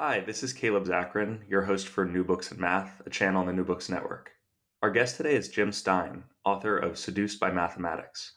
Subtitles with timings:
[0.00, 3.46] Hi, this is Caleb Zakarin, your host for New Books and Math, a channel on
[3.48, 4.30] the New Books Network.
[4.80, 8.34] Our guest today is Jim Stein, author of Seduced by Mathematics.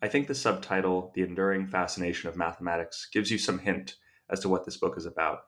[0.00, 3.96] I think the subtitle, The Enduring Fascination of Mathematics, gives you some hint
[4.30, 5.40] as to what this book is about.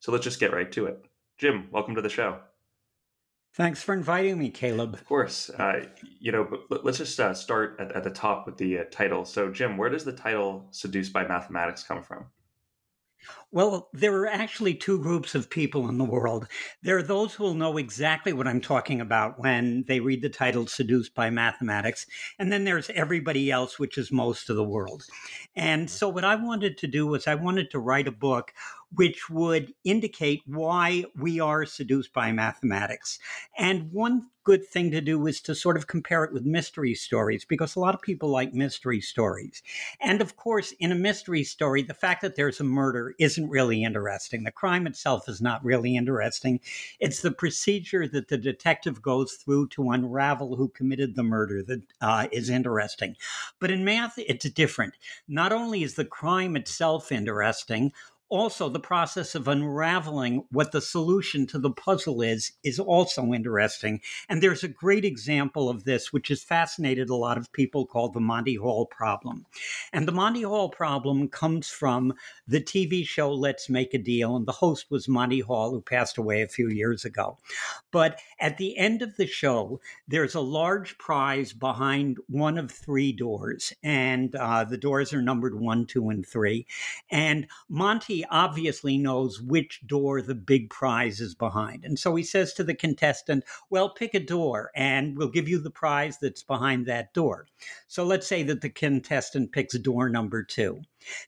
[0.00, 1.04] So let's just get right to it.
[1.36, 2.40] Jim, welcome to the show.
[3.52, 4.94] Thanks for inviting me, Caleb.
[4.94, 5.50] Of course.
[5.50, 5.88] Uh,
[6.20, 9.26] you know, but let's just uh, start at, at, the top with the uh, title.
[9.26, 12.28] So, Jim, where does the title Seduced by Mathematics come from?
[13.50, 16.48] Well, there are actually two groups of people in the world.
[16.82, 20.28] There are those who will know exactly what I'm talking about when they read the
[20.28, 22.06] title Seduced by Mathematics.
[22.38, 25.04] And then there's everybody else, which is most of the world.
[25.54, 28.52] And so, what I wanted to do was, I wanted to write a book
[28.94, 33.18] which would indicate why we are seduced by mathematics.
[33.58, 37.44] And one good thing to do is to sort of compare it with mystery stories
[37.44, 39.62] because a lot of people like mystery stories.
[40.00, 43.84] And of course, in a mystery story, the fact that there's a murder isn't really
[43.84, 44.42] interesting.
[44.42, 46.60] The crime itself is not really interesting.
[46.98, 51.82] It's the procedure that the detective goes through to unravel who committed the murder that
[52.00, 53.16] uh, is interesting.
[53.60, 54.94] But in math, it's different.
[55.28, 57.92] Not only is the crime itself interesting,
[58.32, 64.00] also the process of unraveling what the solution to the puzzle is is also interesting.
[64.26, 68.14] And there's a great example of this which has fascinated a lot of people called
[68.14, 69.44] the monty hall problem.
[69.92, 72.14] And the monty hall problem comes from
[72.48, 76.16] the tv show let's make a deal and the host was monty hall who passed
[76.16, 77.36] away a few years ago.
[77.90, 83.12] But at the end of the show there's a large prize behind one of three
[83.12, 86.66] doors and uh, the doors are numbered one two and three.
[87.10, 91.84] And monty obviously knows which door the big prize is behind.
[91.84, 95.58] And so he says to the contestant, Well, pick a door and we'll give you
[95.58, 97.46] the prize that's behind that door.
[97.86, 100.82] So let's say that the contestant picks door number two.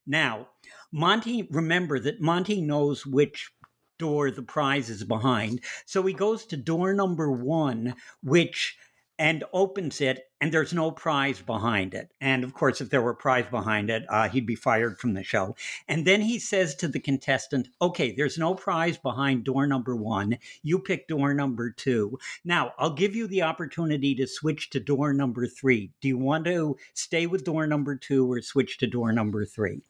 [0.06, 0.48] Now,
[0.92, 3.50] Monty, remember that Monty knows which
[3.98, 5.60] door the prize is behind.
[5.86, 8.76] So he goes to door number one, which
[9.18, 12.10] and opens it and there's no prize behind it.
[12.20, 15.14] And of course, if there were a prize behind it, uh, he'd be fired from
[15.14, 15.56] the show.
[15.88, 20.36] And then he says to the contestant, okay, there's no prize behind door number one.
[20.62, 22.18] You pick door number two.
[22.44, 25.92] Now, I'll give you the opportunity to switch to door number three.
[26.02, 29.80] Do you want to stay with door number two or switch to door number three?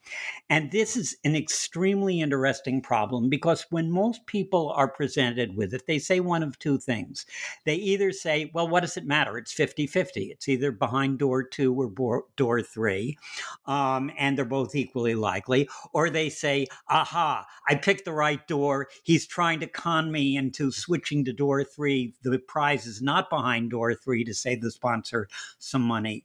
[0.49, 5.89] And this is an extremely interesting problem because when most people are presented with it,
[5.89, 7.27] they say one of two things.
[7.65, 9.14] They either say, well, what does it matter?
[9.39, 10.25] It's 50 50.
[10.25, 13.17] It's either behind door two or bo- door three,
[13.67, 15.69] um, and they're both equally likely.
[15.93, 18.89] Or they say, aha, I picked the right door.
[19.05, 22.15] He's trying to con me into switching to door three.
[22.23, 26.25] The prize is not behind door three to save the sponsor some money.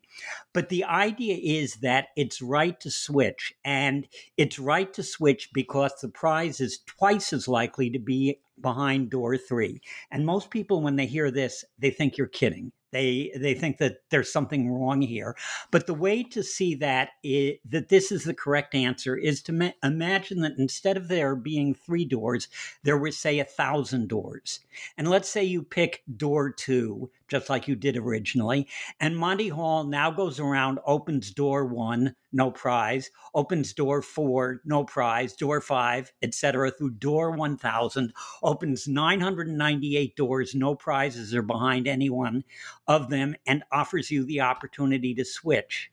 [0.53, 5.93] But the idea is that it's right to switch, and it's right to switch because
[6.01, 9.81] the prize is twice as likely to be behind door three.
[10.11, 12.71] And most people, when they hear this, they think you're kidding.
[12.91, 15.35] They they think that there's something wrong here.
[15.71, 19.53] But the way to see that is, that this is the correct answer is to
[19.53, 22.47] ma- imagine that instead of there being three doors,
[22.83, 24.59] there were say a thousand doors.
[24.97, 28.67] And let's say you pick door two, just like you did originally,
[28.99, 34.83] and Monty Hall now goes around, opens door one, no prize, opens door four, no
[34.83, 36.71] prize, door five, etc.
[36.71, 38.13] through door 1000,
[38.43, 42.43] opens 998 doors, no prizes are behind any one
[42.87, 45.91] of them, and offers you the opportunity to switch.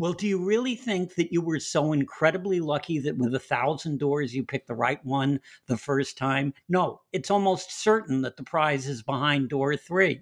[0.00, 3.98] Well, do you really think that you were so incredibly lucky that with a thousand
[3.98, 6.54] doors you picked the right one the first time?
[6.68, 10.20] No, it's almost certain that the prize is behind door three.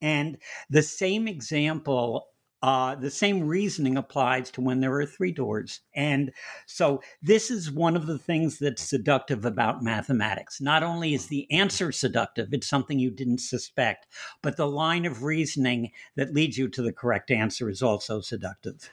[0.00, 0.38] And
[0.70, 2.28] the same example
[2.62, 5.80] uh, the same reasoning applies to when there are three doors.
[5.94, 6.32] And
[6.66, 10.60] so this is one of the things that's seductive about mathematics.
[10.60, 14.06] Not only is the answer seductive, it's something you didn't suspect,
[14.42, 18.90] but the line of reasoning that leads you to the correct answer is also seductive.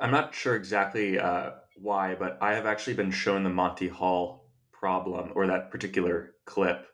[0.00, 4.46] I'm not sure exactly uh, why, but I have actually been shown the Monty Hall
[4.72, 6.86] problem or that particular clip.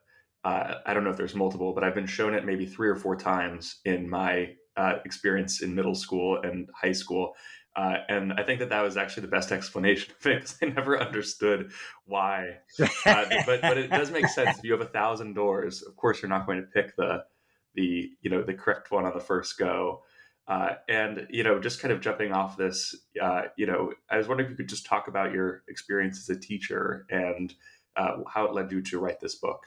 [0.47, 2.95] Uh, I don't know if there's multiple, but I've been shown it maybe three or
[2.95, 7.35] four times in my uh, experience in middle school and high school.
[7.75, 10.67] Uh, and I think that that was actually the best explanation of it because I
[10.67, 11.73] never understood
[12.05, 12.59] why.
[12.81, 12.87] Uh,
[13.45, 14.59] but but it does make sense.
[14.59, 17.25] If you have a thousand doors, of course you're not going to pick the
[17.75, 20.05] the you know the correct one on the first go.
[20.47, 24.29] Uh, and you know, just kind of jumping off this, uh, you know, I was
[24.29, 27.53] wondering if you could just talk about your experience as a teacher and
[27.97, 29.67] uh, how it led you to write this book.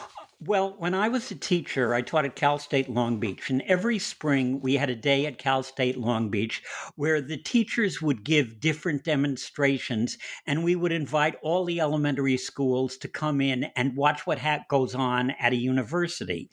[0.43, 3.51] Well, when I was a teacher, I taught at Cal State Long Beach.
[3.51, 6.63] And every spring, we had a day at Cal State Long Beach
[6.95, 10.17] where the teachers would give different demonstrations,
[10.47, 14.65] and we would invite all the elementary schools to come in and watch what ha-
[14.67, 16.49] goes on at a university.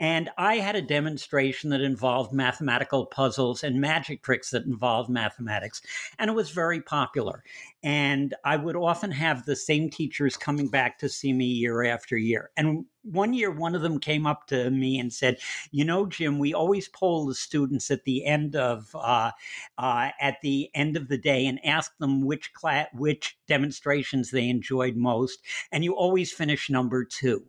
[0.00, 5.80] And I had a demonstration that involved mathematical puzzles and magic tricks that involved mathematics,
[6.18, 7.44] and it was very popular.
[7.84, 12.16] And I would often have the same teachers coming back to see me year after
[12.16, 12.50] year.
[12.56, 15.38] And one year, one of them came up to me and said,
[15.70, 19.32] "You know, Jim, we always poll the students at the end of uh,
[19.78, 24.48] uh, at the end of the day and ask them which class, which demonstrations they
[24.48, 25.40] enjoyed most,
[25.72, 27.44] and you always finish number two.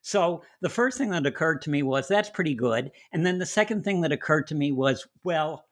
[0.00, 3.46] So the first thing that occurred to me was that's pretty good, and then the
[3.46, 5.64] second thing that occurred to me was, well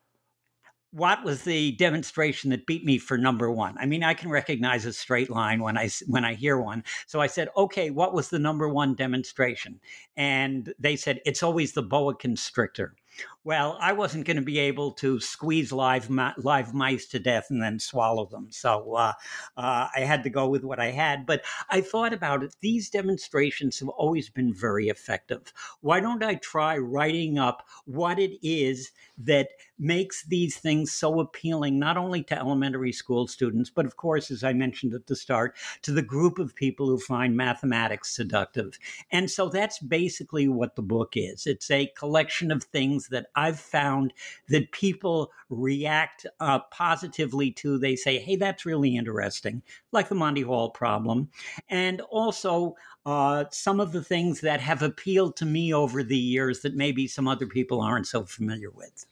[0.92, 3.76] what was the demonstration that beat me for number one?
[3.78, 6.84] I mean, I can recognize a straight line when I when I hear one.
[7.06, 9.80] So I said, okay, what was the number one demonstration?
[10.16, 12.96] And they said it's always the boa constrictor.
[13.42, 17.62] Well, I wasn't going to be able to squeeze live live mice to death and
[17.62, 19.14] then swallow them, so uh,
[19.56, 21.24] uh, I had to go with what I had.
[21.24, 25.52] But I thought about it; these demonstrations have always been very effective.
[25.80, 29.48] Why don't I try writing up what it is that
[29.78, 34.44] makes these things so appealing, not only to elementary school students, but of course, as
[34.44, 38.78] I mentioned at the start, to the group of people who find mathematics seductive.
[39.10, 41.46] And so that's basically what the book is.
[41.46, 44.12] It's a collection of things that I've found
[44.48, 47.78] that people react uh, positively to.
[47.78, 49.62] They say, hey, that's really interesting,
[49.92, 51.30] like the Monty Hall problem.
[51.68, 52.76] And also,
[53.06, 57.06] uh, some of the things that have appealed to me over the years that maybe
[57.06, 59.06] some other people aren't so familiar with.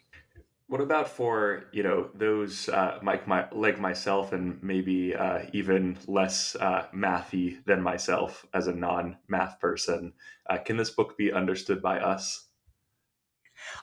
[0.69, 5.97] What about for you know those uh, like my like myself and maybe uh, even
[6.07, 10.13] less uh, mathy than myself as a non math person?
[10.49, 12.48] Uh, can this book be understood by us?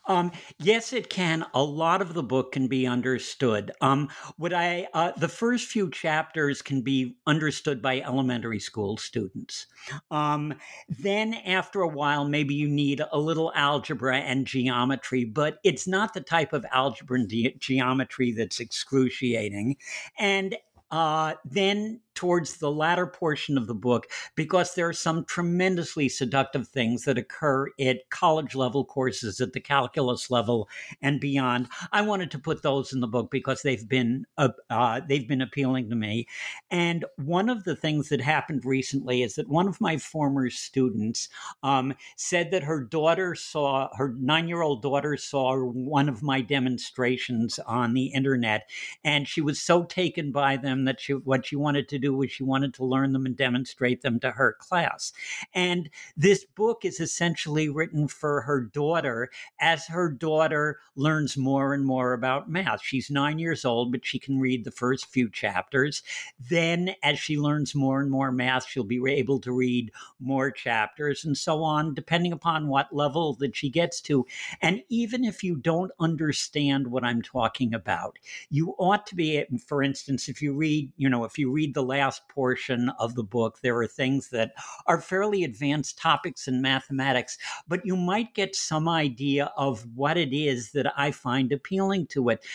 [0.08, 1.46] Um, yes, it can.
[1.54, 3.72] A lot of the book can be understood.
[3.82, 9.68] Um, what I uh, the first few chapters can be understood by elementary school students.
[10.12, 10.54] Um,
[10.88, 16.14] then, after a while, maybe you need a little algebra and geometry, but it's not
[16.14, 19.78] the type of algebra and ge- geometry that's excruciating.
[20.18, 20.56] And
[20.92, 26.68] uh, then towards the latter portion of the book because there are some tremendously seductive
[26.68, 30.68] things that occur at college level courses at the calculus level
[31.02, 31.68] and beyond.
[31.92, 35.42] I wanted to put those in the book because they've been uh, uh, they've been
[35.42, 36.28] appealing to me.
[36.72, 41.30] And one of the things that happened recently is that one of my former students
[41.64, 46.42] um, said that her daughter saw her nine year old daughter saw one of my
[46.42, 48.70] demonstrations on the internet,
[49.04, 52.16] and she was so taken by them that she what she wanted to do do
[52.16, 55.12] was she wanted to learn them and demonstrate them to her class.
[55.54, 59.30] And this book is essentially written for her daughter
[59.60, 62.82] as her daughter learns more and more about math.
[62.84, 66.04] She's nine years old, but she can read the first few chapters.
[66.50, 71.26] Then, as she learns more and more math, she'll be able to read more chapters
[71.26, 74.26] and so on, depending upon what level that she gets to.
[74.62, 78.18] And even if you don't understand what I'm talking about,
[78.50, 81.84] you ought to be, for instance, if you read, you know, if you read the
[81.98, 84.54] last portion of the book, there are things that
[84.88, 87.38] are fairly advanced topics in mathematics,
[87.68, 92.30] but you might get some idea of what it is that I find appealing to
[92.30, 92.46] it.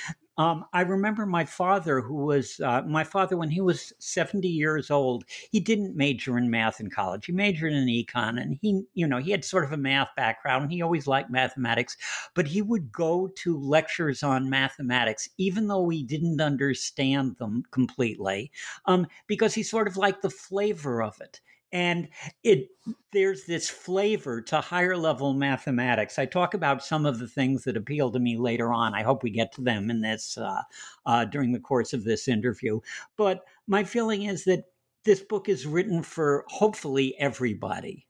[0.41, 4.91] Um, I remember my father, who was uh, my father when he was 70 years
[4.91, 7.27] old, he didn't major in math in college.
[7.27, 10.73] He majored in econ and he, you know, he had sort of a math background.
[10.73, 11.99] He always liked mathematics,
[12.35, 18.51] but he would go to lectures on mathematics, even though he didn't understand them completely,
[18.87, 21.43] um, because he sort of liked the flavor of it
[21.73, 22.09] and
[22.43, 22.69] it
[23.13, 26.19] there's this flavor to higher level mathematics.
[26.19, 28.95] I talk about some of the things that appeal to me later on.
[28.95, 30.63] I hope we get to them in this uh,
[31.07, 32.81] uh, during the course of this interview.
[33.17, 34.65] But my feeling is that
[35.05, 38.07] this book is written for hopefully everybody.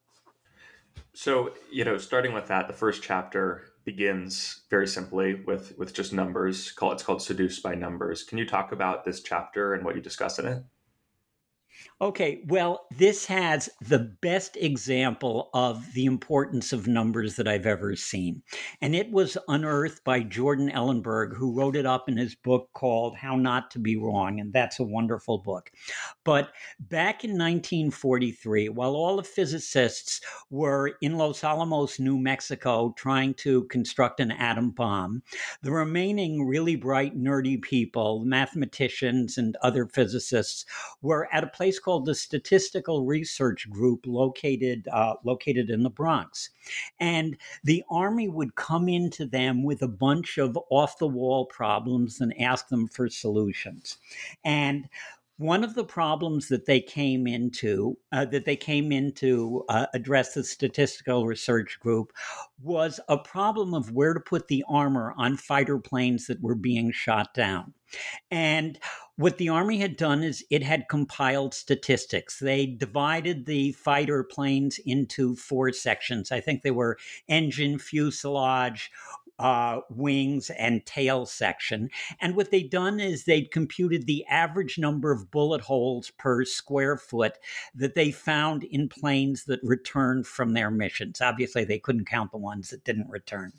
[1.12, 6.12] So you know starting with that the first chapter begins very simply with with just
[6.12, 8.22] numbers call it's called seduced by numbers.
[8.22, 10.62] Can you talk about this chapter and what you discuss in it
[12.02, 17.94] Okay, well, this has the best example of the importance of numbers that I've ever
[17.94, 18.42] seen.
[18.80, 23.18] And it was unearthed by Jordan Ellenberg, who wrote it up in his book called
[23.18, 24.40] How Not to Be Wrong.
[24.40, 25.70] And that's a wonderful book.
[26.24, 33.34] But back in 1943, while all the physicists were in Los Alamos, New Mexico, trying
[33.34, 35.22] to construct an atom bomb,
[35.60, 40.64] the remaining really bright, nerdy people, mathematicians and other physicists,
[41.02, 45.90] were at a place called called the Statistical Research Group, located uh, located in the
[45.90, 46.50] Bronx,
[46.98, 52.20] and the Army would come into them with a bunch of off the wall problems
[52.20, 53.98] and ask them for solutions,
[54.44, 54.88] and
[55.40, 60.34] one of the problems that they came into uh, that they came into uh, address
[60.34, 62.12] the statistical research group
[62.62, 66.92] was a problem of where to put the armor on fighter planes that were being
[66.92, 67.72] shot down
[68.30, 68.78] and
[69.16, 72.38] what the Army had done is it had compiled statistics.
[72.38, 76.32] They divided the fighter planes into four sections.
[76.32, 76.96] I think they were
[77.28, 78.90] engine, fuselage,
[79.40, 81.88] uh, wings and tail section.
[82.20, 86.98] And what they'd done is they'd computed the average number of bullet holes per square
[86.98, 87.38] foot
[87.74, 91.22] that they found in planes that returned from their missions.
[91.22, 93.52] Obviously, they couldn't count the ones that didn't return.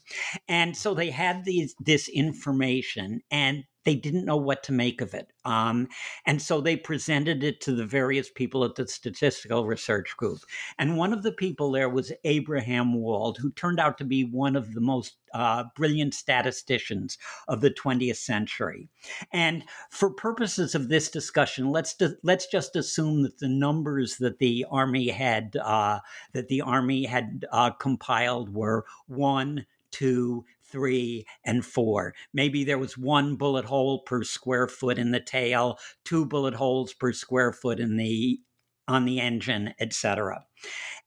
[0.47, 5.13] And so they had these, this information and they didn't know what to make of
[5.13, 5.31] it.
[5.43, 5.87] Um,
[6.25, 10.39] and so they presented it to the various people at the Statistical Research Group.
[10.77, 14.55] And one of the people there was Abraham Wald, who turned out to be one
[14.55, 18.89] of the most uh, brilliant statisticians of the 20th century.
[19.31, 24.65] And for purposes of this discussion, let's let's just assume that the numbers that the
[24.69, 25.99] army had uh,
[26.33, 32.13] that the army had uh, compiled were one, two, three, and four.
[32.33, 36.93] Maybe there was one bullet hole per square foot in the tail, two bullet holes
[36.93, 38.39] per square foot in the
[38.87, 40.43] on the engine, etc.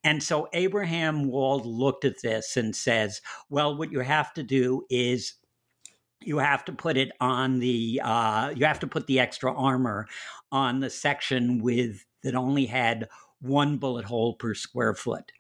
[0.02, 4.84] And so Abraham Wald looked at this and says, well, what you have to do
[4.88, 5.34] is
[6.22, 10.06] you have to put it on the uh, you have to put the extra armor
[10.50, 13.08] on the section with that only had
[13.40, 15.32] one bullet hole per square foot.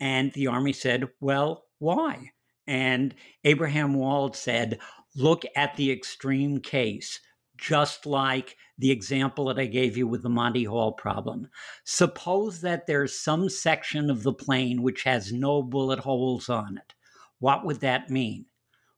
[0.00, 2.32] And the army said, well, why?
[2.66, 4.78] And Abraham Wald said,
[5.16, 7.20] look at the extreme case,
[7.56, 11.48] just like the example that I gave you with the Monty Hall problem.
[11.84, 16.94] Suppose that there's some section of the plane which has no bullet holes on it.
[17.38, 18.46] What would that mean?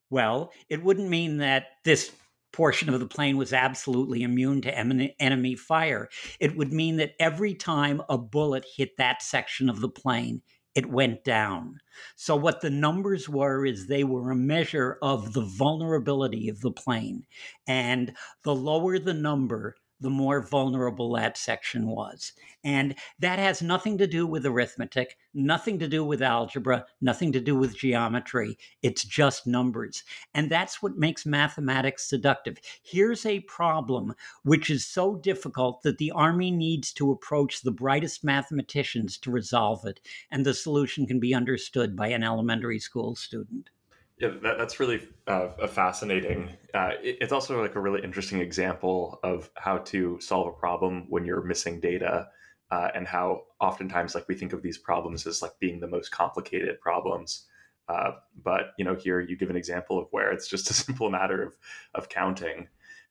[0.08, 2.12] Well, it wouldn't mean that this
[2.52, 4.74] portion of the plane was absolutely immune to
[5.20, 6.08] enemy fire.
[6.40, 10.40] It would mean that every time a bullet hit that section of the plane,
[10.76, 11.80] it went down.
[12.16, 16.70] So, what the numbers were is they were a measure of the vulnerability of the
[16.70, 17.26] plane.
[17.66, 22.32] And the lower the number, the more vulnerable that section was.
[22.62, 27.40] And that has nothing to do with arithmetic, nothing to do with algebra, nothing to
[27.40, 28.58] do with geometry.
[28.82, 30.02] It's just numbers.
[30.34, 32.58] And that's what makes mathematics seductive.
[32.82, 38.24] Here's a problem which is so difficult that the Army needs to approach the brightest
[38.24, 40.00] mathematicians to resolve it.
[40.30, 43.70] And the solution can be understood by an elementary school student.
[44.18, 46.50] Yeah, that, that's really uh, fascinating.
[46.72, 51.06] Uh, it, it's also like a really interesting example of how to solve a problem
[51.08, 52.28] when you're missing data,
[52.70, 56.10] uh, and how oftentimes like we think of these problems as like being the most
[56.10, 57.44] complicated problems.
[57.88, 61.10] Uh, but you know, here you give an example of where it's just a simple
[61.10, 61.56] matter of
[61.94, 62.68] of counting.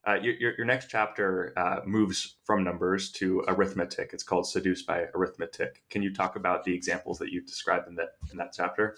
[0.07, 4.11] Uh, your, your, next chapter uh, moves from numbers to arithmetic.
[4.13, 7.95] It's called "Seduced by Arithmetic." Can you talk about the examples that you described in
[7.95, 8.97] that in that chapter?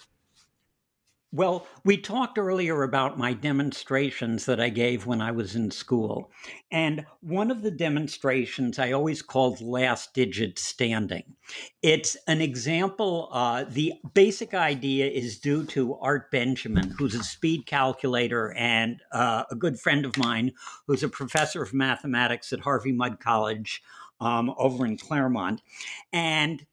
[1.33, 6.31] Well, we talked earlier about my demonstrations that I gave when I was in school.
[6.71, 11.35] And one of the demonstrations I always called last digit standing.
[11.81, 17.65] It's an example, uh, the basic idea is due to Art Benjamin, who's a speed
[17.65, 20.53] calculator and uh, a good friend of mine
[20.87, 23.83] who's a professor of mathematics at Harvey Mudd College
[24.21, 25.61] um, over in Claremont.
[26.13, 26.65] And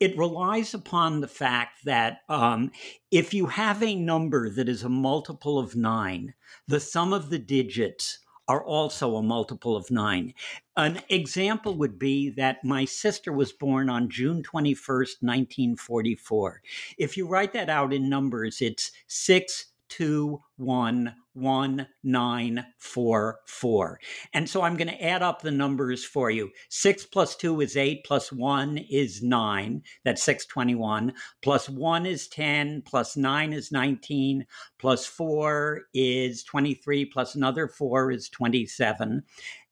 [0.00, 2.70] it relies upon the fact that um,
[3.10, 6.34] if you have a number that is a multiple of nine,
[6.66, 10.32] the sum of the digits are also a multiple of nine.
[10.76, 16.62] An example would be that my sister was born on June 21st, 1944.
[16.96, 24.00] If you write that out in numbers, it's six, two, one, one, nine, four, four.
[24.32, 26.50] And so I'm going to add up the numbers for you.
[26.68, 29.82] Six plus two is eight, plus one is nine.
[30.04, 31.12] That's 621.
[31.42, 34.46] Plus one is 10, plus nine is 19,
[34.78, 39.22] plus four is 23, plus another four is 27.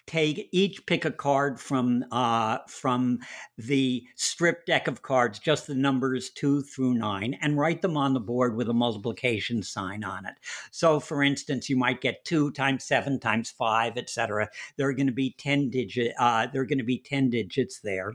[0.08, 3.20] take each pick a card from uh, from
[3.58, 8.14] the strip deck of cards, just the numbers two through nine, and write them on
[8.14, 10.36] the board with a multiplication sign on it.
[10.72, 14.50] So, for instance, you might get two times seven times five, etc.
[14.78, 16.14] There are going to be ten digit.
[16.20, 18.14] Uh, there are going to be ten digits there,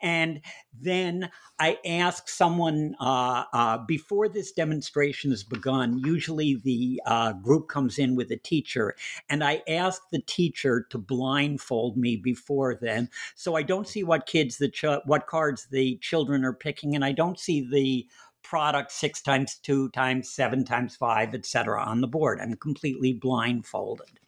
[0.00, 0.40] and
[0.80, 5.98] then I ask someone uh, uh, before this demonstration has begun.
[5.98, 8.94] Usually, the uh, group comes in with a teacher,
[9.28, 10.98] and I ask the teacher to
[11.32, 15.96] blindfold me before then, so I don't see what kids the ch- what cards the
[16.02, 18.06] children are picking, and I don't see the
[18.42, 21.82] product six times two times seven times five, etc.
[21.82, 22.38] on the board.
[22.40, 24.20] I'm completely blindfolded.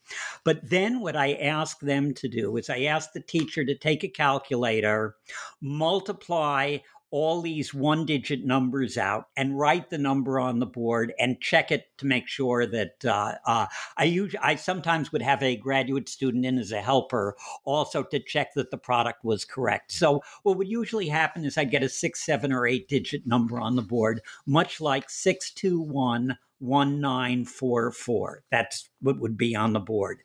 [0.44, 4.04] But then what I ask them to do is I ask the teacher to take
[4.04, 5.16] a calculator,
[5.60, 6.78] multiply
[7.14, 11.70] all these one digit numbers out and write the number on the board and check
[11.70, 13.66] it to make sure that uh, uh,
[13.96, 18.18] I usually I sometimes would have a graduate student in as a helper also to
[18.18, 19.92] check that the product was correct.
[19.92, 23.60] So what would usually happen is I'd get a six, seven, or eight digit number
[23.60, 28.42] on the board, much like six two one 1944.
[28.50, 30.18] That's what would be on the board.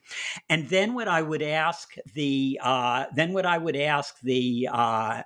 [0.49, 5.21] And then what I would ask the uh, then what I would ask the uh,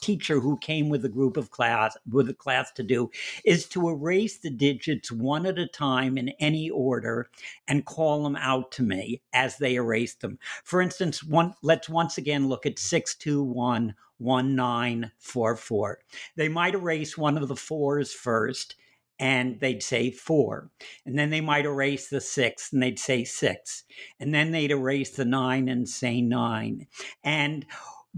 [0.00, 3.10] teacher who came with a group of class with a class to do
[3.44, 7.28] is to erase the digits one at a time in any order
[7.66, 10.38] and call them out to me as they erase them.
[10.64, 16.00] For instance, one let's once again look at 621 1944.
[16.36, 18.74] They might erase one of the fours first
[19.18, 20.70] and they'd say four.
[21.04, 23.84] And then they might erase the six and they'd say six.
[24.20, 26.86] And then they'd erase the nine and say nine.
[27.24, 27.66] And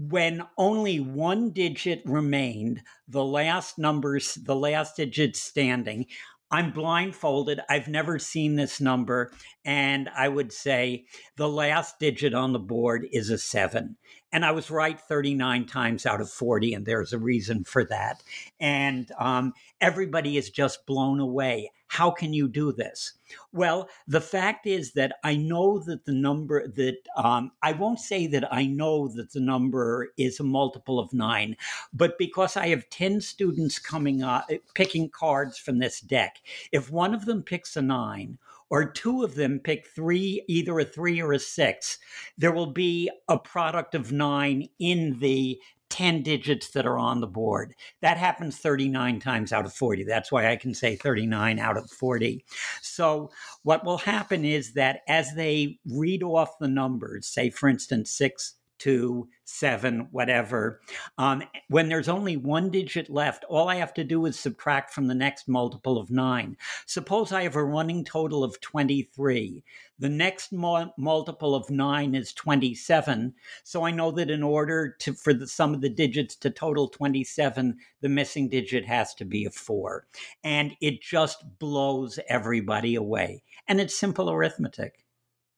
[0.09, 6.07] when only one digit remained, the last numbers, the last digit standing,
[6.49, 7.61] I'm blindfolded.
[7.69, 9.31] I've never seen this number.
[9.63, 11.05] And I would say
[11.37, 13.95] the last digit on the board is a seven.
[14.33, 16.73] And I was right 39 times out of 40.
[16.73, 18.21] And there's a reason for that.
[18.59, 21.71] And um, everybody is just blown away.
[21.91, 23.15] How can you do this?
[23.51, 28.27] Well, the fact is that I know that the number that um, I won't say
[28.27, 31.57] that I know that the number is a multiple of nine,
[31.93, 36.37] but because I have 10 students coming up, picking cards from this deck,
[36.71, 38.37] if one of them picks a nine,
[38.69, 41.99] or two of them pick three, either a three or a six,
[42.37, 45.59] there will be a product of nine in the
[45.91, 47.75] 10 digits that are on the board.
[48.01, 50.05] That happens 39 times out of 40.
[50.05, 52.43] That's why I can say 39 out of 40.
[52.81, 53.29] So,
[53.63, 58.55] what will happen is that as they read off the numbers, say, for instance, six,
[58.81, 60.81] two, seven, whatever.
[61.19, 65.05] Um, when there's only one digit left, all I have to do is subtract from
[65.05, 66.57] the next multiple of nine.
[66.87, 69.63] Suppose I have a running total of 23.
[69.99, 73.35] The next mo- multiple of nine is 27.
[73.63, 76.87] So I know that in order to, for the sum of the digits to total
[76.87, 80.07] 27, the missing digit has to be a four.
[80.43, 83.43] And it just blows everybody away.
[83.67, 85.05] And it's simple arithmetic.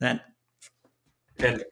[0.02, 0.26] That
[1.40, 1.64] and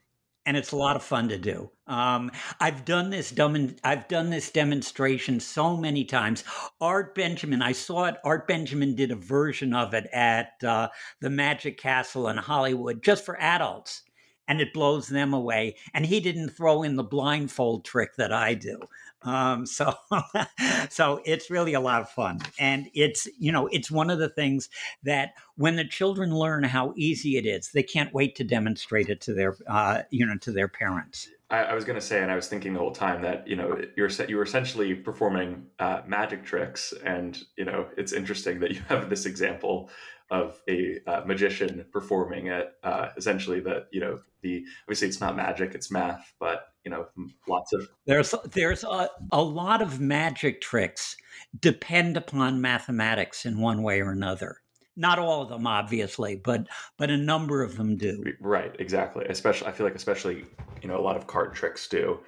[0.44, 1.70] and it's a lot of fun to do.
[1.86, 6.44] Um, I've done this dem- I've done this demonstration so many times.
[6.80, 8.16] Art Benjamin, I saw it.
[8.24, 10.88] Art Benjamin did a version of it at uh,
[11.20, 14.02] the Magic Castle in Hollywood, just for adults,
[14.48, 15.76] and it blows them away.
[15.94, 18.78] And he didn't throw in the blindfold trick that I do.
[19.24, 19.94] Um, so,
[20.90, 24.28] so it's really a lot of fun, and it's you know it's one of the
[24.28, 24.68] things
[25.04, 29.20] that when the children learn how easy it is, they can't wait to demonstrate it
[29.22, 31.28] to their uh, you know to their parents.
[31.50, 33.56] I, I was going to say, and I was thinking the whole time that you
[33.56, 38.72] know you're you were essentially performing uh, magic tricks, and you know it's interesting that
[38.72, 39.90] you have this example
[40.32, 42.72] of a uh, magician performing it.
[42.82, 47.06] Uh, essentially, that you know the obviously it's not magic, it's math, but you know
[47.46, 51.16] lots of there's there's a, a lot of magic tricks
[51.60, 54.56] depend upon mathematics in one way or another.
[54.96, 56.66] Not all of them obviously but
[56.96, 58.24] but a number of them do.
[58.40, 59.26] Right exactly.
[59.26, 60.46] Especially i feel like especially
[60.80, 62.20] you know a lot of card tricks do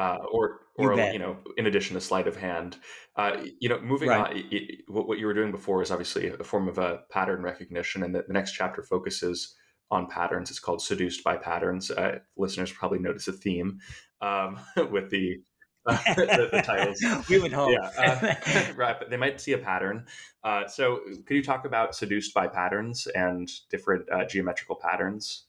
[0.00, 2.78] uh, or or you, you, know, in addition to sleight of hand.
[3.16, 4.30] Uh, you know, moving right.
[4.30, 7.42] on, it, what, what you were doing before is obviously a form of a pattern
[7.42, 9.54] recognition, and the, the next chapter focuses
[9.90, 10.48] on patterns.
[10.48, 13.78] It's called "Seduced by Patterns." Uh, listeners probably notice a theme
[14.22, 14.58] um,
[14.90, 15.42] with the
[15.84, 17.04] uh, the, the, titles.
[17.28, 17.70] we would hope.
[17.70, 18.96] Yeah, uh, right.
[18.98, 20.06] But they might see a pattern.
[20.42, 25.44] Uh, so, could you talk about seduced by patterns and different uh, geometrical patterns?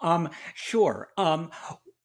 [0.00, 1.08] Um, sure.
[1.16, 1.50] Um,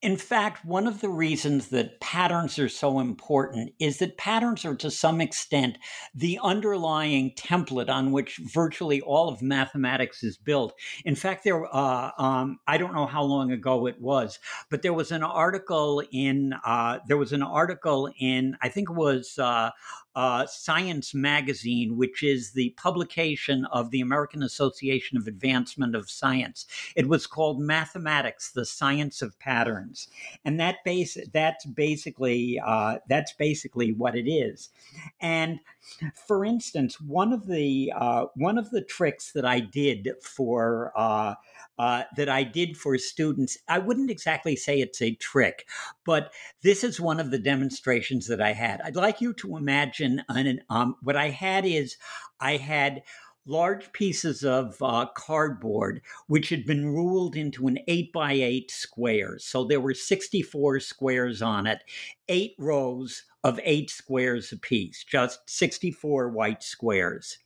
[0.01, 4.75] in fact, one of the reasons that patterns are so important is that patterns are
[4.75, 5.77] to some extent
[6.15, 10.73] the underlying template on which virtually all of mathematics is built.
[11.05, 14.39] In fact, there, uh, um, I don't know how long ago it was,
[14.71, 18.95] but there was an article in, uh, there was an article in, I think it
[18.95, 19.69] was uh,
[20.15, 26.65] uh, Science Magazine, which is the publication of the American Association of Advancement of Science.
[26.95, 30.07] It was called Mathematics: The Science of Patterns,
[30.45, 34.69] and that base that's basically uh, that's basically what it is.
[35.19, 35.59] And
[36.15, 40.91] for instance, one of the uh, one of the tricks that I did for
[41.81, 43.57] uh, that I did for students.
[43.67, 45.65] I wouldn't exactly say it's a trick,
[46.05, 48.81] but this is one of the demonstrations that I had.
[48.81, 51.97] I'd like you to imagine an, um, what I had is
[52.39, 53.01] I had
[53.47, 59.39] large pieces of uh, cardboard which had been ruled into an 8 by 8 square.
[59.39, 61.79] So there were 64 squares on it,
[62.29, 67.39] eight rows of eight squares apiece, just 64 white squares.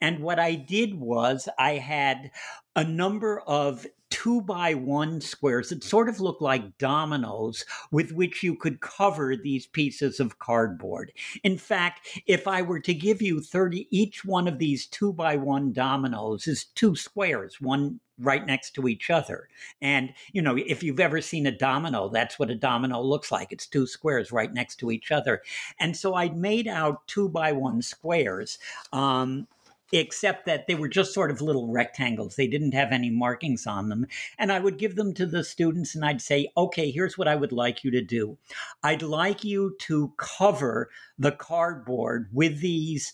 [0.00, 2.30] And what I did was I had
[2.76, 8.42] a number of two by one squares that sort of look like dominoes with which
[8.42, 11.10] you could cover these pieces of cardboard.
[11.42, 15.36] In fact, if I were to give you 30, each one of these two by
[15.36, 19.48] one dominoes is two squares, one right next to each other.
[19.80, 23.50] And, you know, if you've ever seen a domino, that's what a domino looks like.
[23.50, 25.42] It's two squares right next to each other.
[25.80, 28.58] And so I'd made out two by one squares.
[28.92, 29.48] Um,
[29.92, 32.36] except that they were just sort of little rectangles.
[32.36, 34.06] They didn't have any markings on them.
[34.38, 37.36] And I would give them to the students and I'd say, okay, here's what I
[37.36, 38.38] would like you to do.
[38.82, 43.12] I'd like you to cover the cardboard with these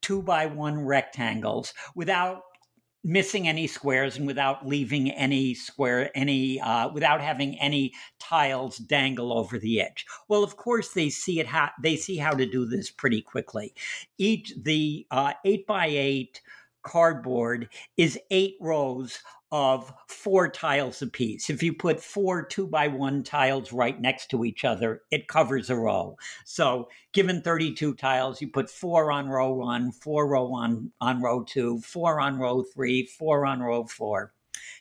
[0.00, 2.42] two by one rectangles without
[3.04, 9.32] missing any squares and without leaving any square any uh, without having any tiles dangle
[9.32, 10.06] over the edge.
[10.28, 13.74] Well of course they see it how they see how to do this pretty quickly.
[14.18, 16.40] Each the uh, eight by eight
[16.82, 19.20] cardboard is eight rows
[19.52, 21.50] of four tiles apiece.
[21.50, 25.68] If you put four two by one tiles right next to each other, it covers
[25.68, 26.16] a row.
[26.46, 31.44] So, given 32 tiles, you put four on row one, four row on, on row
[31.44, 34.32] two, four on row three, four on row four.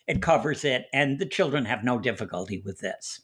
[0.08, 3.22] It covers it, and the children have no difficulty with this.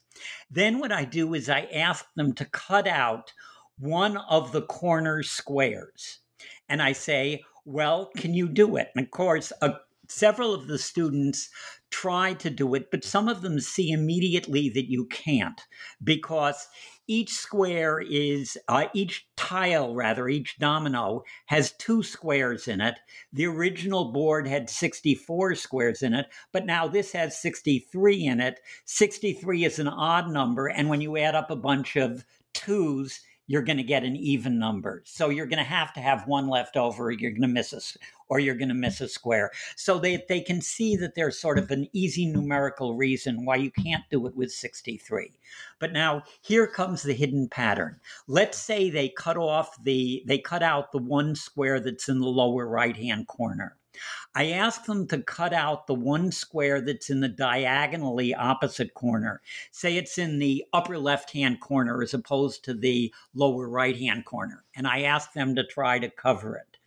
[0.51, 3.31] Then, what I do is I ask them to cut out
[3.79, 6.19] one of the corner squares.
[6.67, 8.91] And I say, Well, can you do it?
[8.95, 9.73] And of course, a
[10.07, 11.49] several of the students
[11.91, 15.59] try to do it, but some of them see immediately that you can't
[16.01, 16.65] because
[17.07, 22.95] each square is, uh, each tile, rather, each domino has two squares in it.
[23.33, 28.61] The original board had 64 squares in it, but now this has 63 in it.
[28.85, 33.63] 63 is an odd number, and when you add up a bunch of twos, you're
[33.63, 35.01] going to get an even number.
[35.05, 37.11] So you're going to have to have one left over.
[37.11, 37.81] You're going to miss a,
[38.29, 39.51] or you're going to miss a square.
[39.75, 43.71] So they, they can see that there's sort of an easy numerical reason why you
[43.71, 45.31] can't do it with 63.
[45.79, 47.99] But now here comes the hidden pattern.
[48.27, 52.27] Let's say they cut off the, they cut out the one square that's in the
[52.27, 53.77] lower right hand corner.
[54.35, 59.41] I ask them to cut out the one square that's in the diagonally opposite corner.
[59.71, 64.25] Say it's in the upper left hand corner as opposed to the lower right hand
[64.25, 64.63] corner.
[64.75, 66.77] And I ask them to try to cover it.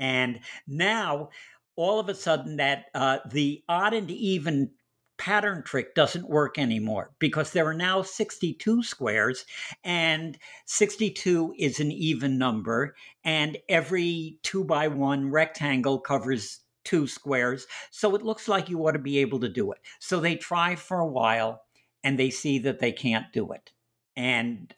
[0.00, 1.30] And now,
[1.76, 4.70] all of a sudden, that uh, the odd and even
[5.18, 9.44] pattern trick doesn't work anymore because there are now 62 squares
[9.84, 17.66] and 62 is an even number and every two by one rectangle covers two squares.
[17.90, 19.78] So it looks like you ought to be able to do it.
[19.98, 21.62] So they try for a while
[22.02, 23.72] and they see that they can't do it.
[24.16, 24.74] And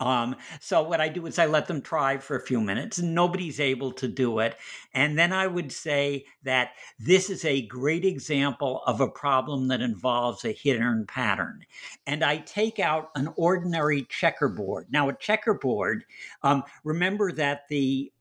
[0.00, 2.98] um, so what I do is I let them try for a few minutes.
[2.98, 4.56] And nobody's able to do it.
[4.94, 9.80] And then I would say that this is a great example of a problem that
[9.80, 11.64] involves a hidden pattern.
[12.06, 14.86] And I take out an ordinary checkerboard.
[14.90, 16.04] Now, a checkerboard,
[16.42, 18.12] um, remember that the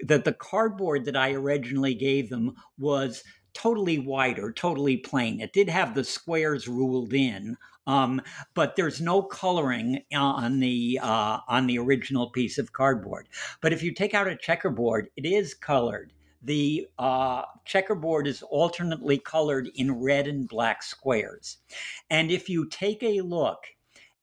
[0.00, 3.22] that the cardboard that I originally gave them was
[3.54, 5.40] totally white or totally plain.
[5.40, 8.22] It did have the squares ruled in Um,
[8.54, 13.28] but there's no coloring on the uh, on the original piece of cardboard.
[13.60, 16.12] But if you take out a checkerboard, it is colored.
[16.42, 21.58] The uh, checkerboard is alternately colored in red and black squares.
[22.10, 23.64] And if you take a look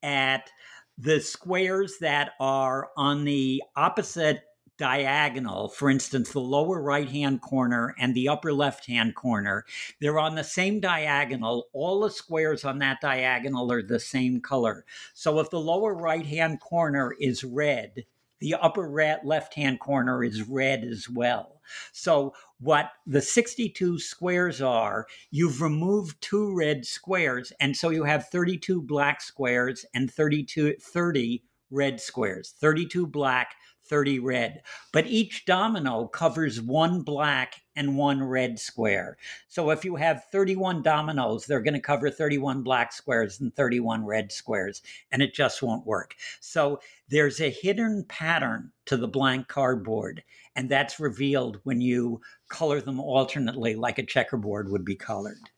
[0.04, 0.50] at
[0.98, 4.42] the squares that are on the opposite
[4.80, 9.66] diagonal, for instance, the lower right hand corner and the upper left hand corner,
[10.02, 11.68] they're on the same diagonal.
[11.74, 14.86] All the squares on that diagonal are the same color.
[15.14, 18.06] So if the lower right hand corner is red,
[18.40, 18.90] the upper
[19.24, 21.62] left hand corner is red as well.
[21.92, 27.54] So, what the 62 squares are, you've removed two red squares.
[27.60, 33.56] And so you have 32 black squares and 32, 30 red squares, 32 black,
[33.90, 34.62] 30 red.
[34.94, 39.18] But each domino covers one black and one red square.
[39.48, 44.06] So if you have 31 dominoes, they're going to cover 31 black squares and 31
[44.06, 46.16] red squares, and it just won't work.
[46.40, 50.24] So there's a hidden pattern to the blank cardboard,
[50.56, 55.50] and that's revealed when you color them alternately like a checkerboard would be colored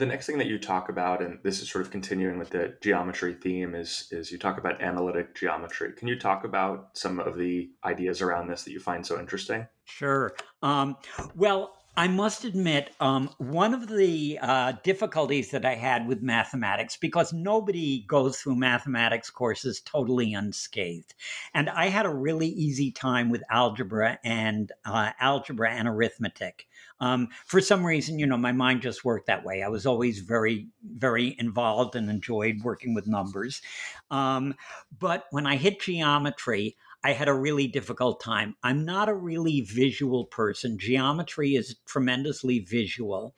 [0.00, 2.74] the next thing that you talk about, and this is sort of continuing with the
[2.80, 5.92] geometry theme, is is you talk about analytic geometry.
[5.92, 9.68] Can you talk about some of the ideas around this that you find so interesting?
[9.84, 10.34] Sure.
[10.62, 10.96] Um,
[11.34, 16.96] well, I must admit, um, one of the uh, difficulties that I had with mathematics,
[16.96, 21.14] because nobody goes through mathematics courses totally unscathed,
[21.52, 26.68] and I had a really easy time with algebra and uh, algebra and arithmetic.
[27.00, 29.62] Um, for some reason, you know, my mind just worked that way.
[29.62, 33.62] I was always very, very involved and enjoyed working with numbers.
[34.10, 34.54] Um,
[34.98, 38.56] but when I hit geometry, I had a really difficult time.
[38.62, 40.78] I'm not a really visual person.
[40.78, 43.34] Geometry is tremendously visual,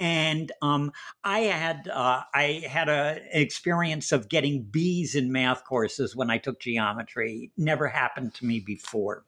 [0.00, 5.64] and um, I had uh, I had a, an experience of getting B's in math
[5.64, 7.50] courses when I took geometry.
[7.56, 9.24] Never happened to me before.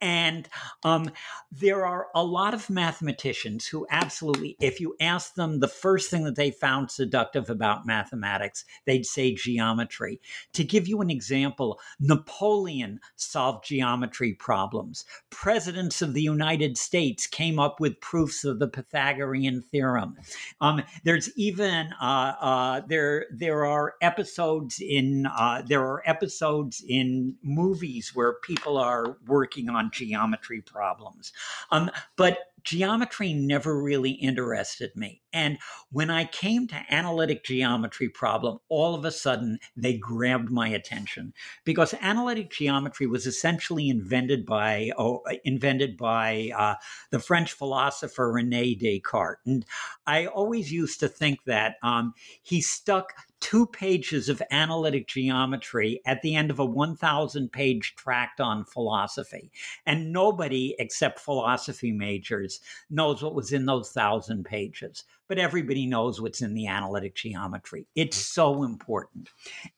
[0.00, 0.48] And
[0.82, 1.10] um,
[1.50, 6.24] there are a lot of mathematicians who absolutely, if you ask them the first thing
[6.24, 10.20] that they found seductive about mathematics, they'd say geometry.
[10.54, 15.04] To give you an example, Napoleon solved geometry problems.
[15.30, 20.16] Presidents of the United States came up with proofs of the Pythagorean theorem.
[20.60, 27.36] Um, there's even uh, uh, there there are episodes in uh, there are episodes in
[27.42, 31.30] movies where people are working working on geometry problems.
[31.70, 35.20] Um, but geometry never really interested me.
[35.34, 35.58] And
[35.92, 41.34] when I came to analytic geometry problem, all of a sudden they grabbed my attention
[41.64, 46.76] because analytic geometry was essentially invented by oh, invented by uh,
[47.10, 49.40] the French philosopher Rene Descartes.
[49.44, 49.66] And
[50.06, 53.12] I always used to think that um, he stuck
[53.44, 59.52] two pages of analytic geometry at the end of a 1,000 page tract on philosophy.
[59.84, 65.04] And nobody except philosophy majors knows what was in those thousand pages.
[65.28, 67.86] But everybody knows what's in the analytic geometry.
[67.94, 69.28] It's so important.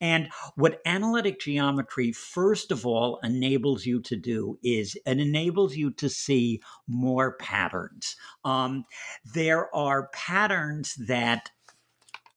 [0.01, 5.91] And what analytic geometry, first of all, enables you to do is it enables you
[5.95, 8.15] to see more patterns.
[8.45, 8.85] Um,
[9.25, 11.51] there are patterns that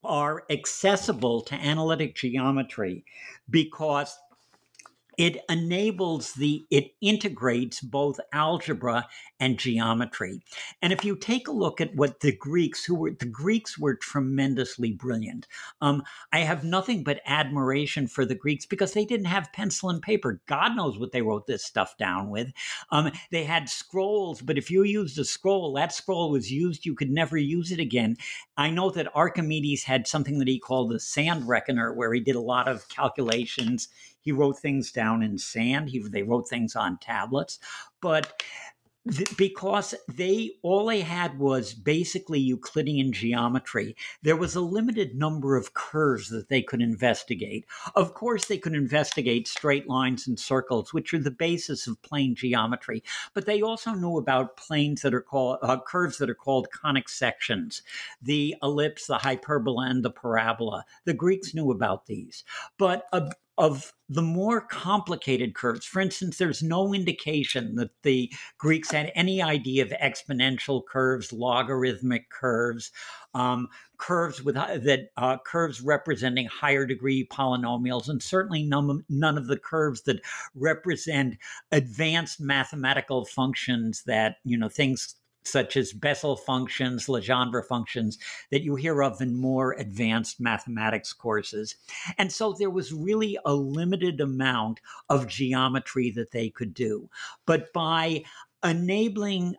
[0.04, 3.04] are accessible to analytic geometry
[3.50, 4.18] because
[5.20, 9.06] it enables the it integrates both algebra
[9.42, 10.40] and geometry.
[10.82, 13.96] And if you take a look at what the greeks who were the greeks were
[13.96, 15.46] tremendously brilliant.
[15.82, 20.02] Um, i have nothing but admiration for the greeks because they didn't have pencil and
[20.02, 20.42] paper.
[20.46, 22.54] God knows what they wrote this stuff down with.
[22.90, 26.96] Um, they had scrolls but if you used a scroll that scroll was used you
[26.96, 28.16] could never use it again
[28.60, 32.36] i know that archimedes had something that he called the sand reckoner where he did
[32.36, 33.90] a lot of calculations
[34.22, 35.90] he wrote things down in sand.
[35.90, 37.60] He, they wrote things on tablets.
[38.02, 38.44] But
[39.38, 43.96] because they all they had was basically Euclidean geometry.
[44.22, 47.66] There was a limited number of curves that they could investigate.
[47.96, 52.36] Of course, they could investigate straight lines and circles, which are the basis of plane
[52.36, 53.04] geometry.
[53.34, 57.08] But they also knew about planes that are called uh, curves that are called conic
[57.10, 57.82] sections,
[58.22, 60.86] the ellipse, the hyperbola, and the parabola.
[61.06, 62.44] The Greeks knew about these,
[62.78, 63.30] but uh,
[63.60, 65.86] of the more complicated curves.
[65.86, 72.30] For instance, there's no indication that the Greeks had any idea of exponential curves, logarithmic
[72.30, 72.90] curves,
[73.36, 73.68] um,
[73.98, 79.48] curves with uh, that uh, curves representing higher degree polynomials, and certainly none, none of
[79.48, 80.22] the curves that
[80.56, 81.36] represent
[81.74, 88.18] advanced mathematical functions that you know things such as Bessel functions, Legendre functions,
[88.52, 91.76] that you hear of in more advanced mathematics courses.
[92.18, 97.10] And so there was really a limited amount of geometry that they could do.
[97.46, 98.24] But by
[98.64, 99.56] enabling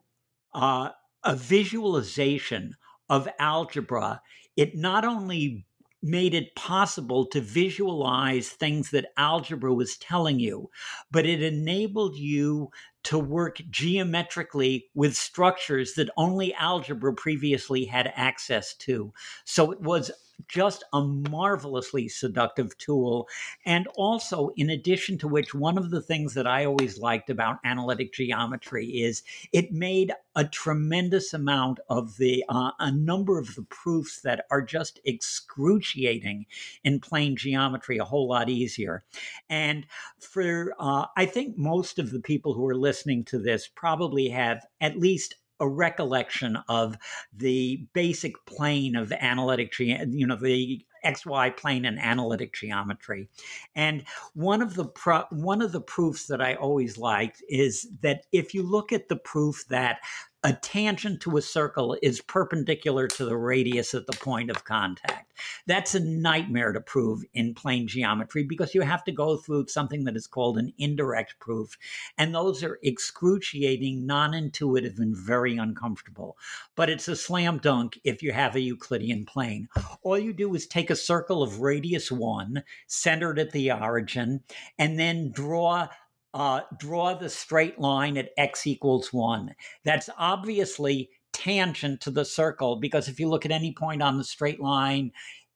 [0.54, 0.90] uh,
[1.24, 2.76] a visualization
[3.08, 4.22] of algebra,
[4.56, 5.66] it not only
[6.02, 10.70] made it possible to visualize things that algebra was telling you,
[11.10, 12.70] but it enabled you
[13.04, 19.12] to work geometrically with structures that only algebra previously had access to.
[19.44, 20.10] So it was
[20.48, 23.28] just a marvelously seductive tool.
[23.64, 27.58] And also, in addition to which, one of the things that I always liked about
[27.64, 29.22] analytic geometry is
[29.52, 34.62] it made a tremendous amount of the, uh, a number of the proofs that are
[34.62, 36.46] just excruciating
[36.84, 39.04] in plane geometry a whole lot easier.
[39.48, 39.86] And
[40.20, 44.64] for, uh, I think most of the people who are listening to this probably have
[44.80, 46.96] at least a recollection of
[47.36, 53.28] the basic plane of analytic, you know, the XY plane and analytic geometry.
[53.74, 58.26] And one of the pro- one of the proofs that I always liked is that
[58.32, 60.00] if you look at the proof that
[60.42, 65.32] a tangent to a circle is perpendicular to the radius at the point of contact.
[65.66, 70.04] That's a nightmare to prove in plane geometry because you have to go through something
[70.04, 71.76] that is called an indirect proof.
[72.16, 76.38] And those are excruciating, non intuitive, and very uncomfortable.
[76.74, 79.68] But it's a slam dunk if you have a Euclidean plane.
[80.02, 84.42] All you do is take a circle of radius one, centered at the origin,
[84.78, 85.88] and then draw
[86.34, 89.54] uh, draw the straight line at x equals 1.
[89.84, 94.24] That's obviously tangent to the circle because if you look at any point on the
[94.24, 95.12] straight line,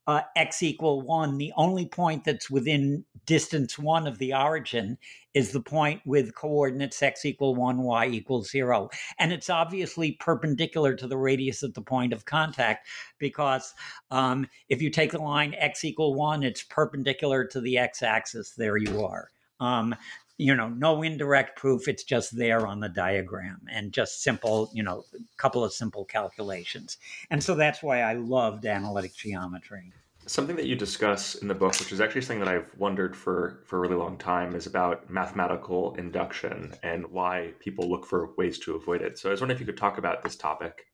[0.07, 4.97] uh, x equal 1, the only point that's within distance 1 of the origin
[5.33, 8.89] is the point with coordinates x equal 1, y equals 0.
[9.17, 13.73] And it's obviously perpendicular to the radius at the point of contact because
[14.11, 18.51] um, if you take the line x equal 1, it's perpendicular to the x axis.
[18.51, 19.29] There you are.
[19.59, 19.95] Um,
[20.37, 21.87] you know, no indirect proof.
[21.87, 26.05] It's just there on the diagram and just simple, you know, a couple of simple
[26.05, 26.97] calculations.
[27.29, 29.93] And so that's why I loved analytic geometry.
[30.27, 33.63] Something that you discuss in the book, which is actually something that I've wondered for,
[33.65, 38.57] for a really long time, is about mathematical induction and why people look for ways
[38.59, 39.19] to avoid it.
[39.19, 40.87] So I was wondering if you could talk about this topic.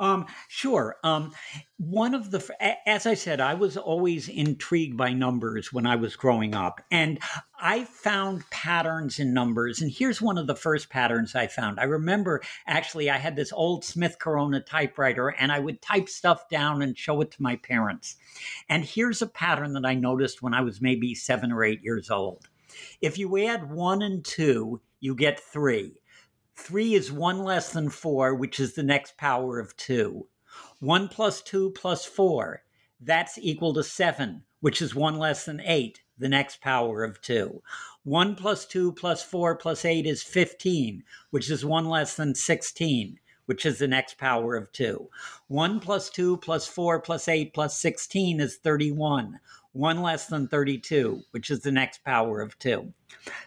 [0.00, 0.96] Um, sure.
[1.04, 1.32] Um,
[1.78, 2.54] one of the,
[2.86, 7.18] as I said, I was always intrigued by numbers when I was growing up, and
[7.60, 9.80] I found patterns in numbers.
[9.80, 11.78] And here's one of the first patterns I found.
[11.78, 16.48] I remember actually I had this old Smith Corona typewriter, and I would type stuff
[16.48, 18.16] down and show it to my parents.
[18.68, 22.10] And here's a pattern that I noticed when I was maybe seven or eight years
[22.10, 22.48] old.
[23.00, 26.00] If you add one and two, you get three.
[26.54, 30.28] Three is one less than four, which is the next power of two.
[30.80, 32.62] One plus two plus four,
[33.00, 37.62] that's equal to seven, which is one less than eight, the next power of two.
[38.04, 43.18] One plus two plus four plus eight is 15, which is one less than 16,
[43.46, 45.08] which is the next power of two.
[45.48, 49.40] One plus two plus four plus eight plus 16 is 31
[49.72, 52.92] one less than 32, which is the next power of two.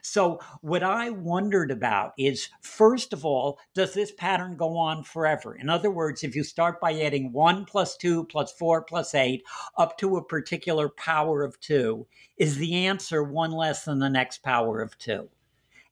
[0.02, 5.56] So, what I wondered about is first of all, does this pattern go on forever?
[5.56, 9.44] In other words, if you start by adding 1 plus 2 plus 4 plus 8
[9.78, 12.06] up to a particular power of 2,
[12.38, 15.28] is the answer 1 less than the next power of 2?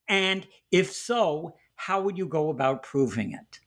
[0.08, 3.60] And if so, how would you go about proving it?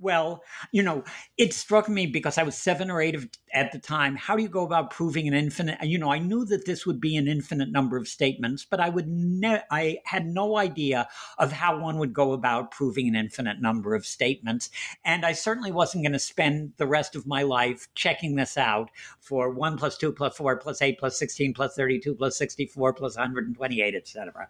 [0.00, 1.02] Well, you know,
[1.36, 4.14] it struck me because I was seven or eight of, at the time.
[4.14, 5.78] How do you go about proving an infinite?
[5.82, 8.88] You know, I knew that this would be an infinite number of statements, but I
[8.88, 13.60] would ne- I had no idea of how one would go about proving an infinite
[13.60, 14.70] number of statements,
[15.04, 18.90] and I certainly wasn't going to spend the rest of my life checking this out
[19.20, 23.16] for one plus two plus four plus eight plus sixteen plus thirty-two plus sixty-four plus
[23.16, 24.48] one hundred and twenty-eight, etc.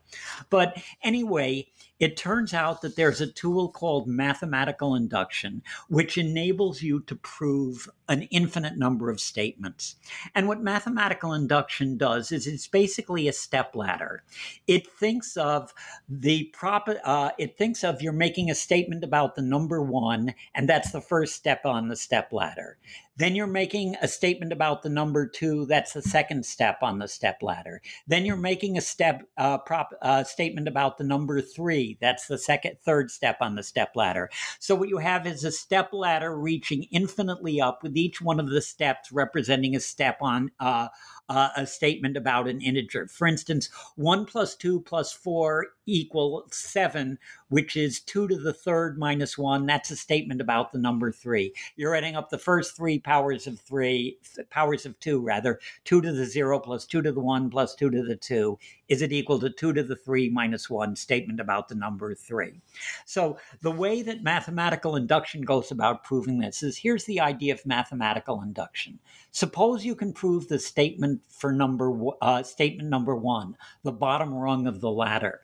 [0.50, 1.68] But anyway,
[1.98, 7.88] it turns out that there's a tool called mathematical induction which enables you to prove
[8.08, 9.96] an infinite number of statements.
[10.34, 14.22] And what mathematical induction does is it's basically a step ladder.
[14.66, 15.72] It thinks of
[16.08, 20.68] the prop, uh, it thinks of you're making a statement about the number one, and
[20.68, 22.78] that's the first step on the step ladder.
[23.18, 25.66] Then you're making a statement about the number two.
[25.66, 27.82] That's the second step on the step ladder.
[28.06, 31.98] Then you're making a step uh, prop uh, statement about the number three.
[32.00, 34.30] That's the second, third step on the step ladder.
[34.60, 38.50] So what you have is a step ladder reaching infinitely up, with each one of
[38.50, 40.88] the steps representing a step on uh,
[41.28, 43.06] uh, a statement about an integer.
[43.08, 47.18] For instance, one plus two plus four equal seven,
[47.48, 49.66] which is two to the third minus one.
[49.66, 51.52] That's a statement about the number three.
[51.76, 54.18] You're adding up the first three powers of three,
[54.50, 57.90] powers of two, rather, two to the zero plus two to the one plus two
[57.90, 58.58] to the two.
[58.88, 60.96] Is it equal to two to the three minus one?
[60.96, 62.60] Statement about the number three.
[63.04, 67.64] So the way that mathematical induction goes about proving this is here's the idea of
[67.66, 68.98] mathematical induction.
[69.30, 74.66] Suppose you can prove the statement for number uh, statement number one, the bottom rung
[74.66, 75.40] of the ladder.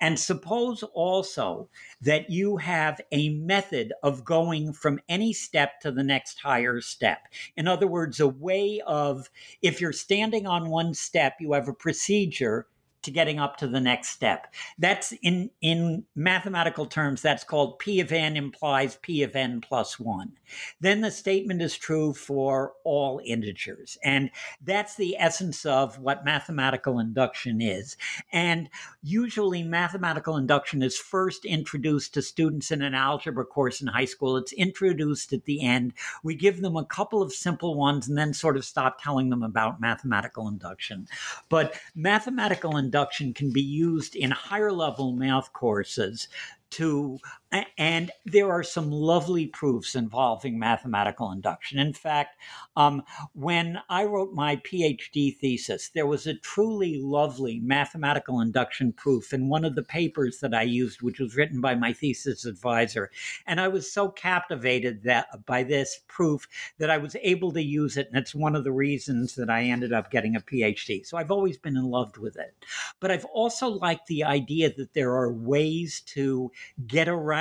[0.00, 1.68] And suppose also
[2.00, 7.28] that you have a method of going from any step to the next higher step.
[7.56, 9.28] In other words, a way of,
[9.62, 12.66] if you're standing on one step, you have a procedure
[13.06, 14.52] to getting up to the next step.
[14.78, 19.98] That's in in mathematical terms that's called p of n implies p of n plus
[19.98, 20.32] 1.
[20.80, 23.96] Then the statement is true for all integers.
[24.04, 24.30] And
[24.62, 27.96] that's the essence of what mathematical induction is.
[28.32, 28.68] And
[29.02, 34.36] usually mathematical induction is first introduced to students in an algebra course in high school.
[34.36, 35.92] It's introduced at the end.
[36.22, 39.42] We give them a couple of simple ones and then sort of stop telling them
[39.42, 41.08] about mathematical induction.
[41.48, 46.28] But mathematical induction induction can be used in higher level math courses
[46.70, 47.18] to
[47.52, 51.78] and there are some lovely proofs involving mathematical induction.
[51.78, 52.40] In fact,
[52.76, 53.02] um,
[53.34, 59.48] when I wrote my PhD thesis, there was a truly lovely mathematical induction proof in
[59.48, 63.10] one of the papers that I used, which was written by my thesis advisor.
[63.46, 67.96] And I was so captivated that by this proof that I was able to use
[67.96, 68.08] it.
[68.08, 71.06] And it's one of the reasons that I ended up getting a PhD.
[71.06, 72.56] So I've always been in love with it.
[72.98, 76.50] But I've also liked the idea that there are ways to
[76.86, 77.35] get around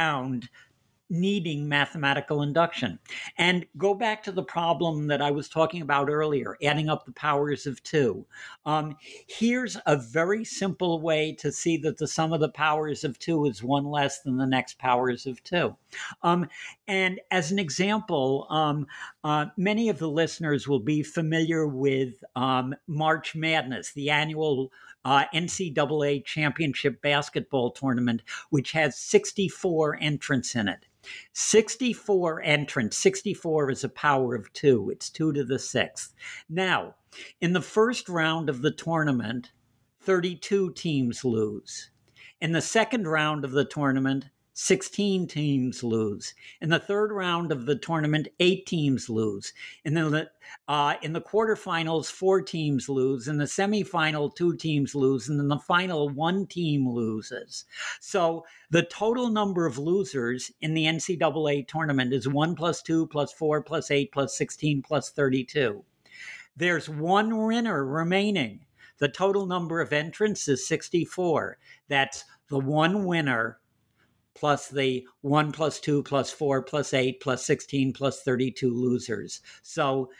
[1.10, 2.98] needing mathematical induction.
[3.38, 7.12] And go back to the problem that I was talking about earlier, adding up the
[7.12, 8.26] powers of two.
[8.66, 13.20] Um, here's a very simple way to see that the sum of the powers of
[13.20, 15.76] two is one less than the next powers of two.
[16.24, 16.48] Um,
[16.88, 18.88] and as an example, um,
[19.24, 24.72] uh, many of the listeners will be familiar with um, March Madness, the annual
[25.06, 30.88] uh, NCAA championship basketball tournament, which has 64 entrants in it.
[31.34, 32.98] 64 entrants.
[32.98, 34.90] 64 is a power of two.
[34.90, 36.14] It's two to the sixth.
[36.50, 36.96] Now,
[37.40, 39.52] in the first round of the tournament,
[40.02, 41.92] 32 teams lose.
[42.42, 44.26] In the second round of the tournament,
[44.58, 46.34] 16 teams lose.
[46.62, 49.52] In the third round of the tournament, eight teams lose.
[49.84, 50.30] In the
[50.70, 53.28] uh, in the quarterfinals, four teams lose.
[53.28, 55.28] In the semifinal, two teams lose.
[55.28, 57.66] And in the final, one team loses.
[58.00, 63.34] So the total number of losers in the NCAA tournament is one plus two plus
[63.34, 65.84] four plus eight plus 16 plus 32.
[66.56, 68.62] There's one winner remaining.
[69.00, 71.58] The total number of entrants is 64.
[71.90, 73.60] That's the one winner
[74.36, 79.42] plus the 1 plus 2 plus 4 plus 8 plus 16 plus 32 losers.
[79.62, 80.12] So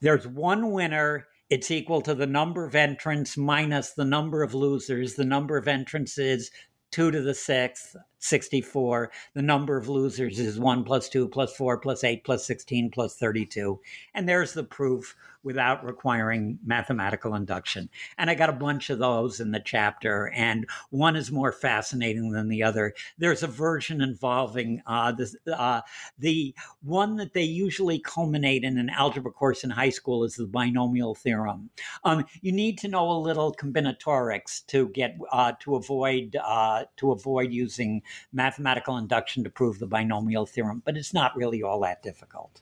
[0.00, 1.28] there's one winner.
[1.50, 5.14] It's equal to the number of entrants minus the number of losers.
[5.14, 6.50] The number of entrants is
[6.92, 9.10] 2 to the sixth, 64.
[9.34, 13.16] The number of losers is 1 plus 2 plus 4 plus 8 plus 16 plus
[13.16, 13.80] 32.
[14.14, 17.88] And there's the proof without requiring mathematical induction.
[18.18, 22.30] And I got a bunch of those in the chapter, and one is more fascinating
[22.30, 22.94] than the other.
[23.18, 25.80] There's a version involving uh, the, uh,
[26.18, 30.46] the one that they usually culminate in an algebra course in high school is the
[30.46, 31.70] binomial theorem.
[32.04, 37.12] Um, you need to know a little combinatorics to get uh, to avoid uh, to
[37.12, 38.02] avoid using
[38.32, 42.60] mathematical induction to prove the binomial theorem, but it's not really all that difficult.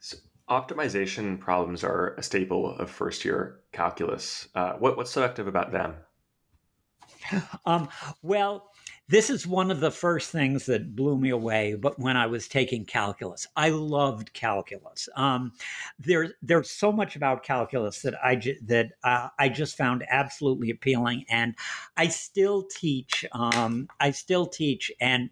[0.00, 0.16] So
[0.48, 4.48] optimization problems are a staple of first year calculus.
[4.54, 5.94] Uh, what, what's selective about them?
[7.64, 7.88] Um,
[8.22, 8.73] well,
[9.08, 11.74] this is one of the first things that blew me away.
[11.74, 15.08] But when I was taking calculus, I loved calculus.
[15.14, 15.52] Um,
[15.98, 20.70] there, there's so much about calculus that I ju- that uh, I just found absolutely
[20.70, 21.54] appealing, and
[21.96, 23.24] I still teach.
[23.32, 25.28] Um, I still teach, and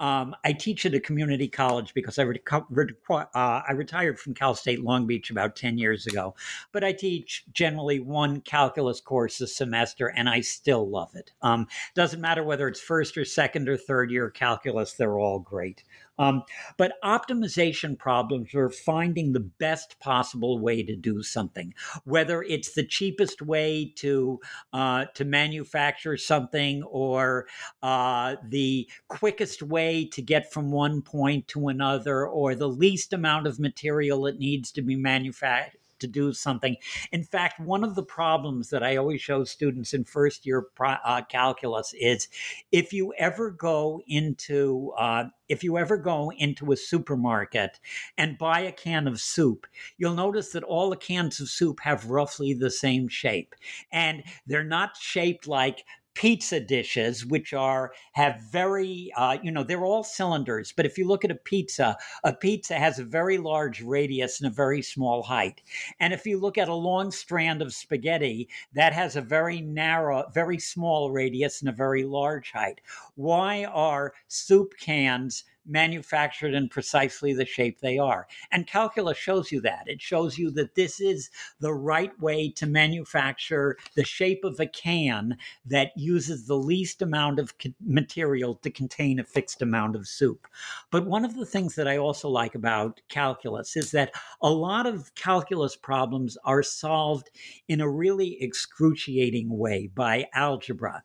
[0.00, 4.82] um, I teach at a community college because I, uh, I retired from Cal State
[4.82, 6.34] Long Beach about 10 years ago.
[6.72, 11.32] But I teach generally one calculus course a semester, and I still love it.
[11.42, 15.84] Um, doesn't matter whether it's first or second or third year calculus, they're all great.
[16.18, 16.42] Um,
[16.76, 22.86] but optimization problems are finding the best possible way to do something, whether it's the
[22.86, 24.40] cheapest way to
[24.72, 27.46] uh, to manufacture something or
[27.82, 33.46] uh, the quickest way to get from one point to another, or the least amount
[33.46, 36.76] of material that needs to be manufactured to do something.
[37.12, 41.22] In fact, one of the problems that I always show students in first year uh,
[41.28, 42.28] calculus is
[42.72, 47.78] if you ever go into uh, if you ever go into a supermarket
[48.16, 49.66] and buy a can of soup,
[49.98, 53.54] you'll notice that all the cans of soup have roughly the same shape.
[53.92, 55.84] And they're not shaped like
[56.14, 60.72] pizza dishes, which are have very, uh, you know, they're all cylinders.
[60.72, 64.50] But if you look at a pizza, a pizza has a very large radius and
[64.50, 65.60] a very small height.
[66.00, 70.24] And if you look at a long strand of spaghetti, that has a very narrow,
[70.32, 72.80] very small radius and a very large height.
[73.14, 78.26] Why are soup cans manufactured in precisely the shape they are.
[78.50, 79.84] And calculus shows you that.
[79.86, 84.66] It shows you that this is the right way to manufacture the shape of a
[84.66, 85.36] can
[85.66, 87.54] that uses the least amount of
[87.84, 90.46] material to contain a fixed amount of soup.
[90.90, 94.12] But one of the things that I also like about calculus is that
[94.42, 97.30] a lot of calculus problems are solved
[97.68, 101.02] in a really excruciating way by algebra.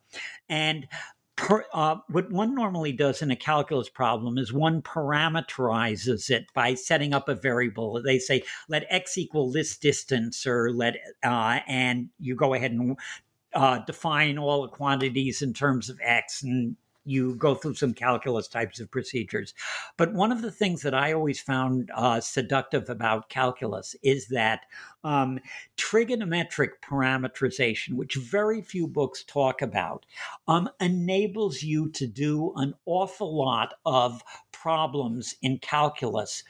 [0.48, 0.88] And
[1.40, 6.74] per, uh, what one normally does in a calculus problem is one parameterizes it by
[6.74, 8.02] setting up a variable.
[8.04, 12.98] They say, let x equal this distance, or let, uh, and you go ahead and
[13.54, 16.76] uh, define all the quantities in terms of x and
[17.10, 19.54] you go through some calculus types of procedures.
[19.98, 24.62] But one of the things that I always found uh, seductive about calculus is that
[25.04, 25.40] um,
[25.78, 30.06] trigonometric parameterization, which very few books talk about,
[30.48, 36.44] um, enables you to do an awful lot of problems in calculus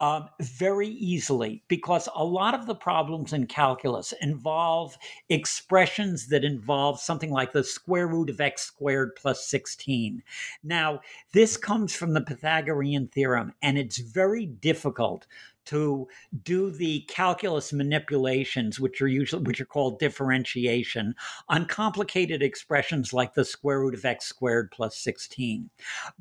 [0.00, 4.96] um, very easily because a lot of the problems in calculus involve
[5.28, 10.22] expressions that involve something like the square root of x squared plus 16.
[10.62, 11.00] Now,
[11.32, 15.26] this comes from the Pythagorean theorem, and it's very difficult
[15.68, 16.08] to
[16.42, 21.14] do the calculus manipulations, which are usually which are called differentiation,
[21.48, 25.70] on complicated expressions like the square root of x squared plus 16.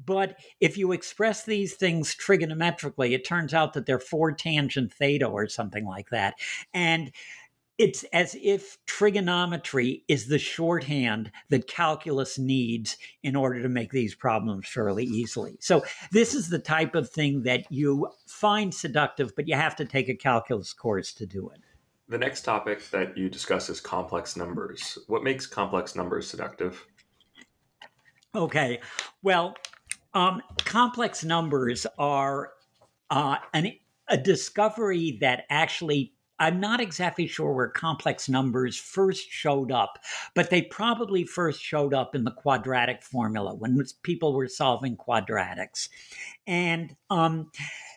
[0.05, 5.25] But if you express these things trigonometrically, it turns out that they're four tangent theta
[5.25, 6.35] or something like that.
[6.73, 7.11] And
[7.77, 14.15] it's as if trigonometry is the shorthand that calculus needs in order to make these
[14.15, 15.57] problems fairly easily.
[15.59, 19.85] So, this is the type of thing that you find seductive, but you have to
[19.85, 21.61] take a calculus course to do it.
[22.09, 24.97] The next topic that you discuss is complex numbers.
[25.07, 26.85] What makes complex numbers seductive?
[28.33, 28.79] Okay,
[29.23, 29.55] well,
[30.13, 32.53] um, complex numbers are
[33.09, 33.73] uh, an,
[34.07, 39.99] a discovery that actually I'm not exactly sure where complex numbers first showed up,
[40.35, 45.89] but they probably first showed up in the quadratic formula when people were solving quadratics.
[46.45, 47.51] And um,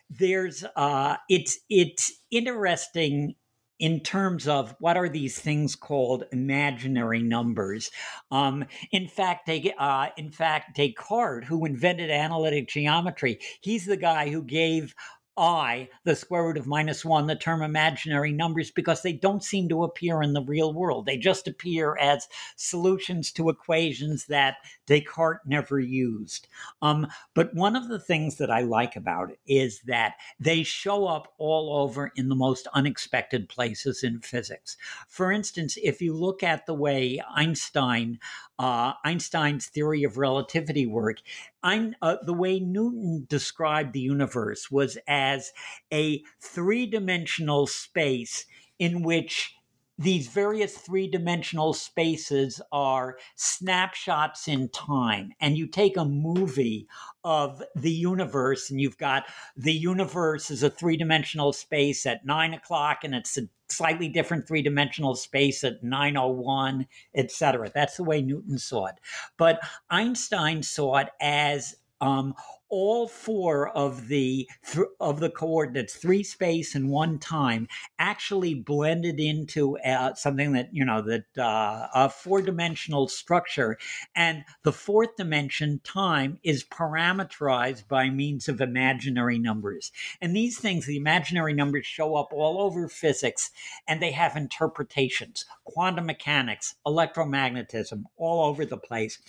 [0.09, 3.35] there's uh, it's it's interesting
[3.81, 7.89] in terms of what are these things called imaginary numbers.
[8.29, 14.29] Um, in fact, they, uh, in fact, Descartes, who invented analytic geometry, he's the guy
[14.29, 14.93] who gave
[15.41, 19.67] i, the square root of minus one, the term imaginary numbers, because they don't seem
[19.67, 21.07] to appear in the real world.
[21.07, 26.47] They just appear as solutions to equations that Descartes never used.
[26.83, 31.07] Um, but one of the things that I like about it is that they show
[31.07, 34.77] up all over in the most unexpected places in physics.
[35.07, 38.19] For instance, if you look at the way Einstein,
[38.61, 41.17] uh, Einstein's theory of relativity work,
[41.63, 45.51] I'm, uh, the way Newton described the universe was as
[45.91, 48.45] a three dimensional space
[48.77, 49.55] in which
[49.97, 55.31] these various three dimensional spaces are snapshots in time.
[55.39, 56.87] And you take a movie
[57.23, 59.25] of the universe, and you've got
[59.55, 64.47] the universe is a three dimensional space at nine o'clock, and it's a slightly different
[64.47, 67.71] three dimensional space at 901, etc.
[67.73, 68.95] That's the way Newton saw it.
[69.37, 72.33] But Einstein saw it as um,
[72.71, 77.67] all four of the th- of the coordinates, three space and one time,
[77.99, 83.77] actually blended into uh, something that you know that uh, a four dimensional structure,
[84.15, 89.91] and the fourth dimension time is parameterized by means of imaginary numbers.
[90.21, 93.51] And these things, the imaginary numbers, show up all over physics,
[93.87, 99.19] and they have interpretations, quantum mechanics, electromagnetism, all over the place.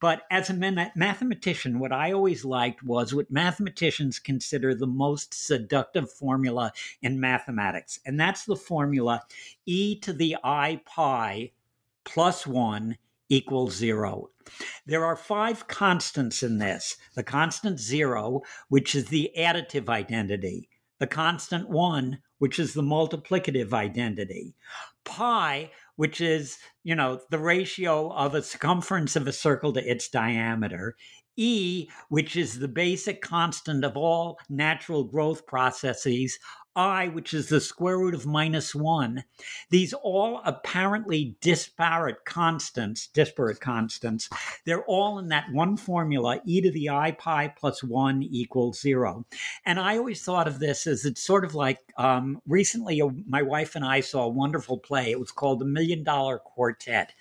[0.00, 6.12] But as a mathematician, what I always liked was what mathematicians consider the most seductive
[6.12, 7.98] formula in mathematics.
[8.04, 9.22] And that's the formula
[9.64, 11.52] e to the i pi
[12.04, 12.98] plus 1
[13.30, 14.28] equals zero.
[14.84, 20.68] There are five constants in this the constant zero, which is the additive identity,
[20.98, 24.54] the constant one, which is the multiplicative identity,
[25.04, 30.08] pi, which is, you know, the ratio of a circumference of a circle to its
[30.08, 30.94] diameter,
[31.36, 36.38] E, which is the basic constant of all natural growth processes,
[36.74, 39.24] I, which is the square root of minus one,
[39.70, 44.28] these all apparently disparate constants, disparate constants,
[44.64, 49.24] they're all in that one formula, e to the i pi plus one equals zero.
[49.66, 53.42] And I always thought of this as it's sort of like um, recently uh, my
[53.42, 55.10] wife and I saw a wonderful play.
[55.10, 57.12] It was called The Million Dollar Quartet.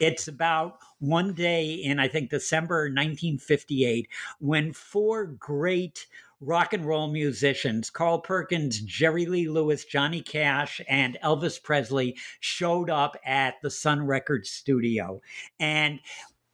[0.00, 6.06] It's about one day in, I think, December 1958 when four great
[6.42, 12.90] rock and roll musicians, Carl Perkins, Jerry Lee Lewis, Johnny Cash, and Elvis Presley showed
[12.90, 15.22] up at the Sun Records studio.
[15.60, 16.00] And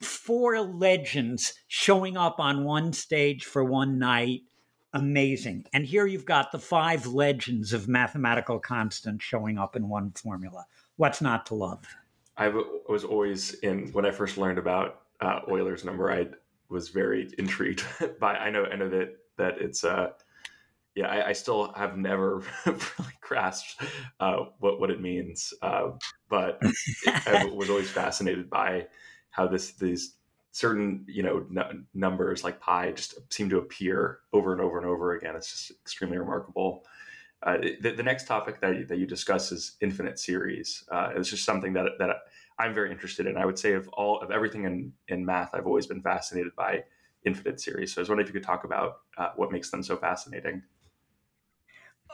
[0.00, 4.42] four legends showing up on one stage for one night.
[4.92, 5.66] Amazing.
[5.72, 10.66] And here you've got the five legends of mathematical constants showing up in one formula.
[10.96, 11.84] What's not to love?
[12.36, 12.48] I
[12.88, 16.12] was always in when I first learned about uh, Euler's number.
[16.12, 16.28] I
[16.68, 17.84] was very intrigued
[18.20, 18.34] by.
[18.36, 18.64] I know.
[18.64, 20.10] I know that that it's uh
[20.94, 23.80] yeah I, I still have never really grasped
[24.20, 25.90] uh, what what it means uh,
[26.28, 26.60] but
[27.06, 28.86] I was always fascinated by
[29.30, 30.14] how this these
[30.52, 34.86] certain you know n- numbers like pi just seem to appear over and over and
[34.86, 36.84] over again it's just extremely remarkable
[37.42, 40.82] uh, the, the, next topic that you, that you discuss is infinite series.
[40.90, 42.10] Uh, it's just something that that
[42.58, 43.36] I'm very interested in.
[43.36, 46.82] I would say of all of everything in in math, I've always been fascinated by
[47.24, 47.94] infinite series.
[47.94, 50.62] So I was wondering if you could talk about uh, what makes them so fascinating.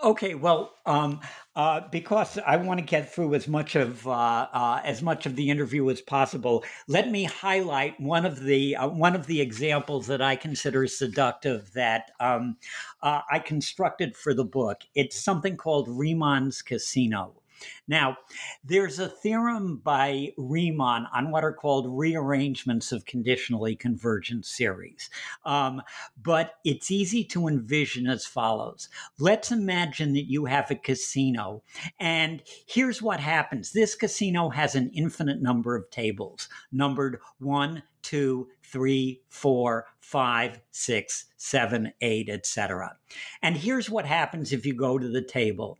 [0.03, 1.21] Okay, well, um,
[1.55, 5.37] uh, because I want to get through as much of uh, uh, as much of
[5.37, 10.09] the interview as possible, let me highlight one of the uh, one of the examples
[10.09, 12.57] that I consider seductive that um,
[13.03, 14.83] uh, I constructed for the book.
[14.95, 17.41] It's something called Riemann's Casino.
[17.87, 18.17] Now,
[18.65, 25.11] there's a theorem by Riemann on what are called rearrangements of conditionally convergent series.
[25.45, 25.83] Um,
[26.23, 28.89] but it's easy to envision as follows.
[29.19, 31.63] Let's imagine that you have a casino,
[32.01, 38.49] and here's what happens this casino has an infinite number of tables, numbered one, two,
[38.63, 42.97] three, four, five, six, seven, eight, etc.
[43.43, 45.79] And here's what happens if you go to the table.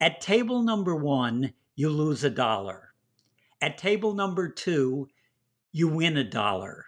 [0.00, 2.94] At table number one, you lose a dollar.
[3.60, 5.08] At table number two,
[5.72, 6.86] you win a dollar.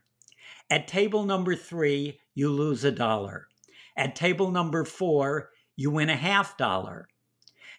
[0.71, 3.49] At table number three, you lose a dollar.
[3.97, 7.09] At table number four, you win a half dollar.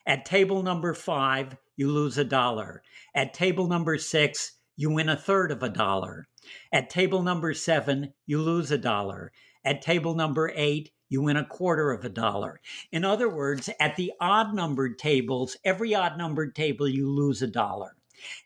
[0.05, 2.82] At table number five, you lose a dollar.
[3.14, 6.30] At table number six, you win a third of a dollar.
[6.71, 9.34] At table number seven, you lose a dollar.
[9.65, 12.61] At table number eight, you win a quarter of a dollar.
[12.89, 17.47] In other words, at the odd numbered tables, every odd numbered table, you lose a
[17.47, 17.97] dollar.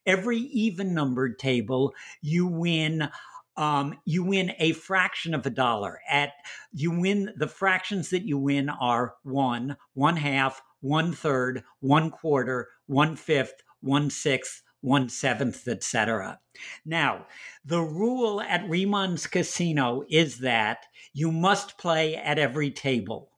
[0.08, 3.10] Every even numbered table, you win.
[3.56, 6.00] Um, you win a fraction of a dollar.
[6.10, 6.32] At
[6.72, 12.70] you win the fractions that you win are one, one half, one third, one quarter,
[12.88, 16.40] one fifth, one sixth, one seventh, etc.
[16.86, 17.26] Now,
[17.64, 23.30] the rule at Riemann's Casino is that you must play at every table.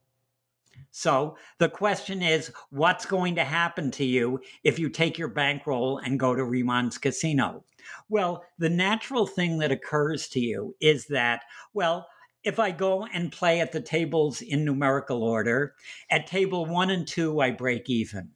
[0.90, 5.98] So the question is, what's going to happen to you if you take your bankroll
[5.98, 7.64] and go to Riemann's Casino?
[8.08, 11.42] Well, the natural thing that occurs to you is that,
[11.74, 12.08] well,
[12.42, 15.74] if I go and play at the tables in numerical order,
[16.10, 18.30] at table one and two, I break even.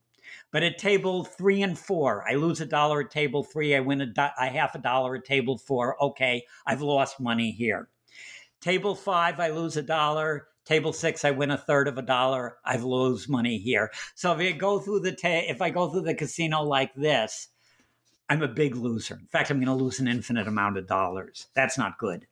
[0.52, 4.00] But at table three and four, I lose a dollar at table three, I win
[4.00, 6.02] a, do- a half a dollar at table four.
[6.02, 7.88] Okay, I've lost money here.
[8.60, 10.48] Table five, I lose a dollar.
[10.64, 12.58] Table six, I win a third of a dollar.
[12.64, 13.90] I've lose money here.
[14.14, 17.48] So if I go through the ta- if I go through the casino like this,
[18.28, 19.14] I'm a big loser.
[19.14, 21.48] In fact, I'm going to lose an infinite amount of dollars.
[21.54, 22.26] That's not good.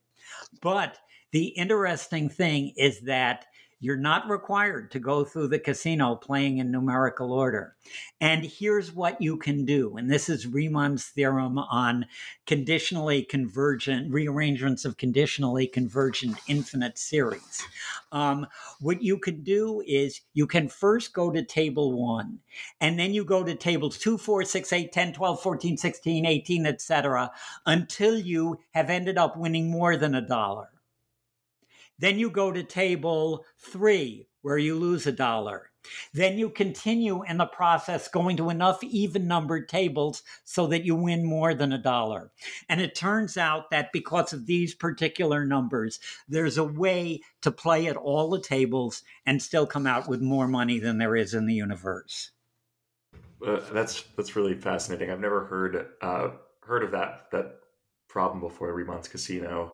[0.60, 0.98] But
[1.32, 3.46] the interesting thing is that
[3.80, 7.76] you're not required to go through the casino playing in numerical order.
[8.20, 9.96] And here's what you can do.
[9.96, 12.06] And this is Riemann's theorem on
[12.46, 17.62] conditionally convergent rearrangements of conditionally convergent infinite series.
[18.10, 18.46] Um,
[18.80, 22.40] what you can do is you can first go to table one,
[22.80, 26.66] and then you go to tables 2, 4, 6, 8, 10, 12, 14, 16, 18,
[26.66, 27.30] etc.,
[27.66, 30.68] until you have ended up winning more than a dollar.
[31.98, 35.70] Then you go to table three, where you lose a dollar.
[36.12, 40.94] Then you continue in the process going to enough even numbered tables so that you
[40.94, 42.30] win more than a dollar.
[42.68, 47.86] And it turns out that because of these particular numbers, there's a way to play
[47.86, 51.46] at all the tables and still come out with more money than there is in
[51.46, 52.30] the universe.
[53.46, 55.10] Uh, that's that's really fascinating.
[55.10, 56.30] I've never heard uh,
[56.62, 57.60] heard of that that
[58.08, 59.70] problem before Riemann's casino.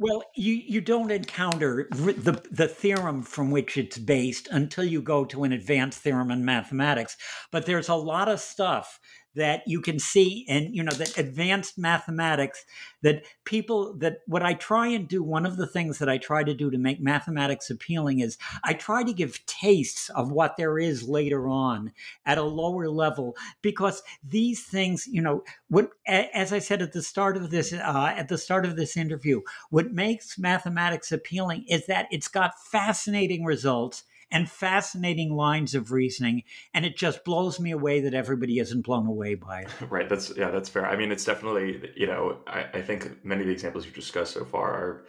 [0.00, 5.26] Well, you, you don't encounter the, the theorem from which it's based until you go
[5.26, 7.18] to an advanced theorem in mathematics.
[7.52, 8.98] But there's a lot of stuff
[9.34, 12.64] that you can see and you know that advanced mathematics
[13.02, 16.42] that people that what i try and do one of the things that i try
[16.42, 20.78] to do to make mathematics appealing is i try to give tastes of what there
[20.78, 21.92] is later on
[22.26, 27.02] at a lower level because these things you know what as i said at the
[27.02, 31.86] start of this uh, at the start of this interview what makes mathematics appealing is
[31.86, 36.42] that it's got fascinating results and fascinating lines of reasoning.
[36.72, 39.68] And it just blows me away that everybody isn't blown away by it.
[39.90, 40.08] Right.
[40.08, 40.86] That's, yeah, that's fair.
[40.86, 44.34] I mean, it's definitely, you know, I, I think many of the examples you've discussed
[44.34, 45.04] so far are,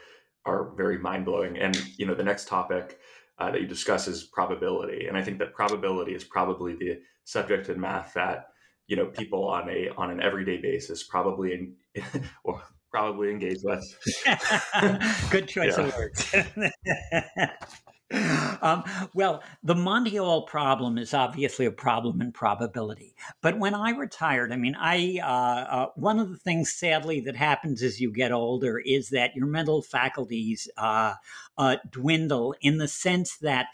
[0.45, 1.57] are very mind blowing.
[1.57, 2.99] And, you know, the next topic
[3.37, 5.05] uh, that you discuss is probability.
[5.07, 8.47] And I think that probability is probably the subject in math that,
[8.87, 11.75] you know, people on a, on an everyday basis probably, in,
[12.43, 12.61] or
[12.91, 13.83] probably engage with.
[15.29, 16.35] Good choice of words.
[18.63, 18.83] Um,
[19.15, 23.15] well, the Monty Hall problem is obviously a problem in probability.
[23.41, 27.35] But when I retired, I mean, I uh, uh, one of the things, sadly, that
[27.35, 31.15] happens as you get older is that your mental faculties uh,
[31.57, 33.65] uh dwindle in the sense that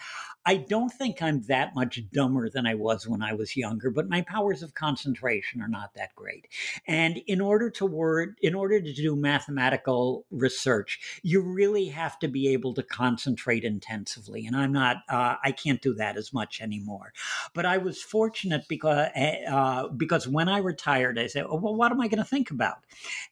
[0.47, 4.07] I don't think I'm that much dumber than I was when I was younger, but
[4.07, 6.47] my powers of concentration are not that great.
[6.87, 12.29] And in order to word, in order to do mathematical research, you really have to
[12.29, 14.45] be able to concentrate intensively.
[14.45, 17.11] And I'm not, uh, I can't do that as much anymore.
[17.53, 21.75] But I was fortunate because eh, uh, because when I retired, I said, oh, well,
[21.75, 22.77] what am I going to think about?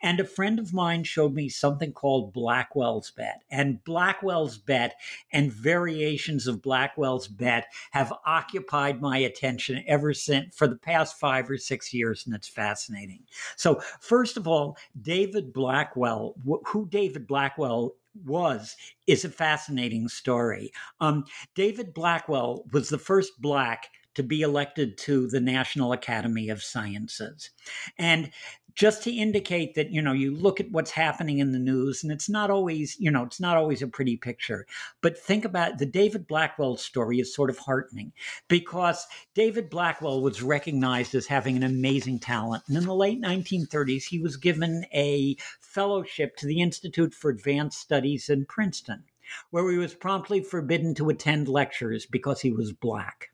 [0.01, 4.95] And a friend of mine showed me something called Blackwell's bet, and Blackwell's bet
[5.31, 7.04] and variations of Blackwell
[7.37, 12.35] Bet have occupied my attention ever since for the past five or six years, and
[12.35, 13.21] it's fascinating.
[13.55, 16.35] So, first of all, David Blackwell,
[16.65, 17.93] who David Blackwell
[18.25, 18.75] was
[19.07, 20.71] is a fascinating story.
[20.99, 26.63] Um, David Blackwell was the first black to be elected to the National Academy of
[26.63, 27.51] Sciences.
[27.97, 28.31] And
[28.75, 32.11] just to indicate that you know you look at what's happening in the news and
[32.11, 34.65] it's not always you know it's not always a pretty picture.
[35.01, 38.11] But think about the david blackwell story is sort of heartening
[38.47, 44.03] because david blackwell was recognized as having an amazing talent and in the late 1930s
[44.03, 49.03] he was given a fellowship to the institute for advanced studies in princeton
[49.49, 53.31] where he was promptly forbidden to attend lectures because he was black.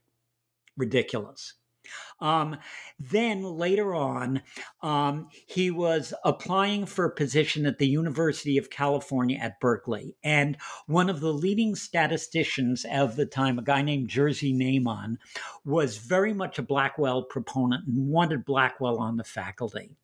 [0.77, 1.55] Ridiculous
[2.22, 2.57] um,
[2.99, 4.41] then later on,
[4.82, 10.15] um, he was applying for a position at the University of California at Berkeley.
[10.24, 15.17] And one of the leading statisticians of the time, a guy named Jerzy Neyman,
[15.65, 19.97] was very much a Blackwell proponent and wanted Blackwell on the faculty.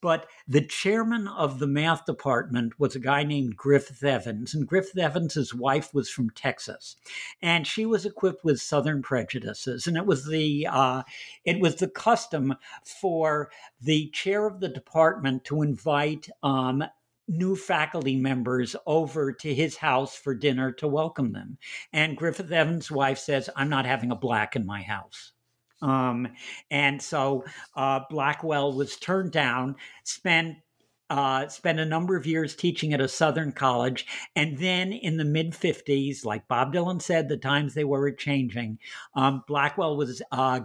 [0.00, 4.98] But the chairman of the math department was a guy named Griffith Evans, and Griffith
[4.98, 6.96] Evans' wife was from Texas,
[7.40, 11.02] and she was equipped with Southern prejudices, and it was the uh,
[11.44, 12.54] it was the custom
[12.84, 13.50] for
[13.80, 16.84] the chair of the department to invite um,
[17.28, 21.56] new faculty members over to his house for dinner to welcome them.
[21.92, 25.32] And Griffith Evans' wife says, I'm not having a black in my house.
[25.80, 26.28] Um,
[26.70, 27.44] and so
[27.74, 30.56] uh, Blackwell was turned down, spent
[31.12, 34.06] uh, spent a number of years teaching at a Southern college.
[34.34, 38.78] And then in the mid 50s, like Bob Dylan said, the times they were changing,
[39.14, 40.60] um, Blackwell was uh,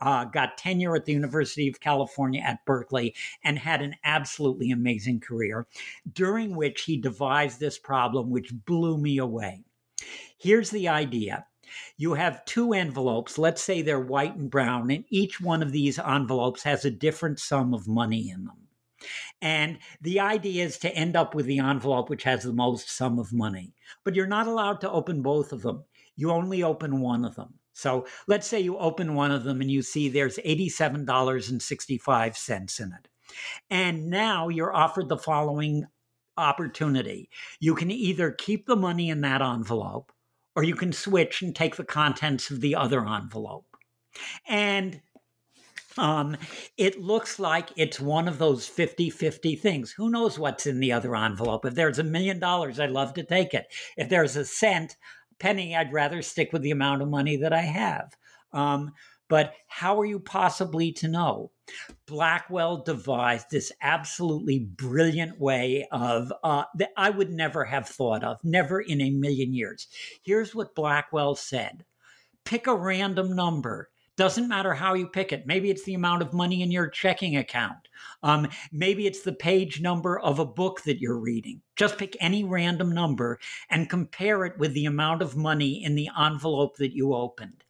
[0.00, 3.14] uh, got tenure at the University of California at Berkeley
[3.44, 5.66] and had an absolutely amazing career,
[6.10, 9.62] during which he devised this problem, which blew me away.
[10.38, 11.44] Here's the idea.
[11.98, 15.98] You have two envelopes, let's say they're white and brown, and each one of these
[15.98, 18.61] envelopes has a different sum of money in them.
[19.40, 23.18] And the idea is to end up with the envelope which has the most sum
[23.18, 23.74] of money.
[24.04, 25.84] But you're not allowed to open both of them.
[26.16, 27.54] You only open one of them.
[27.72, 33.08] So let's say you open one of them and you see there's $87.65 in it.
[33.70, 35.86] And now you're offered the following
[36.36, 37.30] opportunity.
[37.60, 40.12] You can either keep the money in that envelope
[40.54, 43.64] or you can switch and take the contents of the other envelope.
[44.46, 45.00] And
[45.98, 46.36] um,
[46.76, 49.92] it looks like it's one of those 50 50 things.
[49.92, 51.64] Who knows what's in the other envelope?
[51.64, 53.66] If there's a million dollars, I'd love to take it.
[53.96, 54.96] If there's a cent,
[55.38, 58.16] penny, I'd rather stick with the amount of money that I have.
[58.52, 58.92] Um,
[59.28, 61.52] but how are you possibly to know?
[62.06, 68.36] Blackwell devised this absolutely brilliant way of uh, that I would never have thought of,
[68.44, 69.88] never in a million years.
[70.22, 71.84] Here's what Blackwell said
[72.44, 75.46] pick a random number Doesn't matter how you pick it.
[75.46, 77.88] Maybe it's the amount of money in your checking account.
[78.22, 81.62] Um, maybe it's the page number of a book that you're reading.
[81.76, 83.38] Just pick any random number
[83.70, 87.64] and compare it with the amount of money in the envelope that you opened.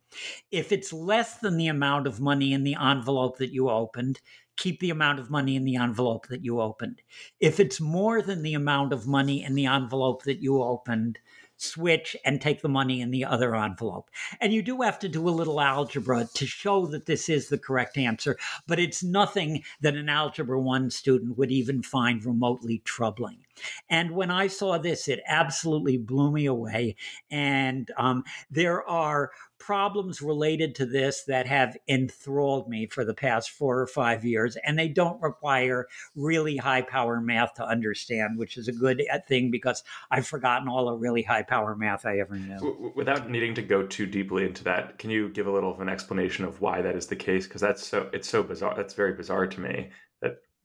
[0.50, 4.20] If it's less than the amount of money in the envelope that you opened,
[4.56, 7.02] keep the amount of money in the envelope that you opened.
[7.40, 11.18] If it's more than the amount of money in the envelope that you opened,
[11.62, 14.10] switch and take the money in the other envelope.
[14.40, 17.58] And you do have to do a little algebra to show that this is the
[17.58, 18.36] correct answer,
[18.66, 23.38] but it's nothing that an Algebra 1 student would even find remotely troubling.
[23.88, 26.96] And when I saw this, it absolutely blew me away.
[27.30, 29.30] And um, there are
[29.62, 34.56] problems related to this that have enthralled me for the past four or five years,
[34.64, 35.86] and they don't require
[36.16, 40.68] really high power math to understand, which is a good uh, thing because I've forgotten
[40.68, 42.92] all the really high power math I ever knew.
[42.96, 45.88] Without needing to go too deeply into that, can you give a little of an
[45.88, 47.46] explanation of why that is the case?
[47.46, 48.74] Because that's so it's so bizarre.
[48.74, 49.90] That's very bizarre to me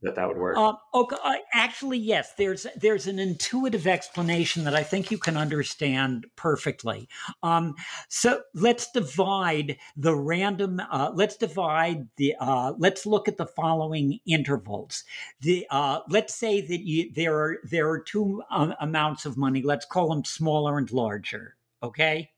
[0.02, 0.58] that that would work.
[0.58, 2.34] Um, okay, uh, actually, yes.
[2.38, 7.10] There's there's an intuitive explanation that I think you can understand perfectly.
[7.41, 7.74] Um,
[8.08, 10.80] so let's divide the random.
[10.91, 12.36] Uh, let's divide the.
[12.39, 15.04] Uh, let's look at the following intervals.
[15.41, 19.64] The uh, let's say that you, there are there are two um, amounts of money.
[19.64, 21.56] Let's call them smaller and larger.
[21.82, 22.30] Okay,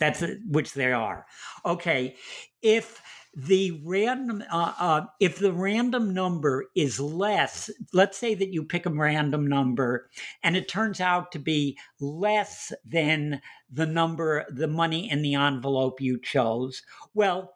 [0.00, 1.26] that's which they are.
[1.64, 2.16] Okay,
[2.62, 3.00] if
[3.38, 8.86] the random uh, uh, if the random number is less let's say that you pick
[8.86, 10.08] a random number
[10.42, 16.00] and it turns out to be less than the number the money in the envelope
[16.00, 16.82] you chose
[17.12, 17.52] well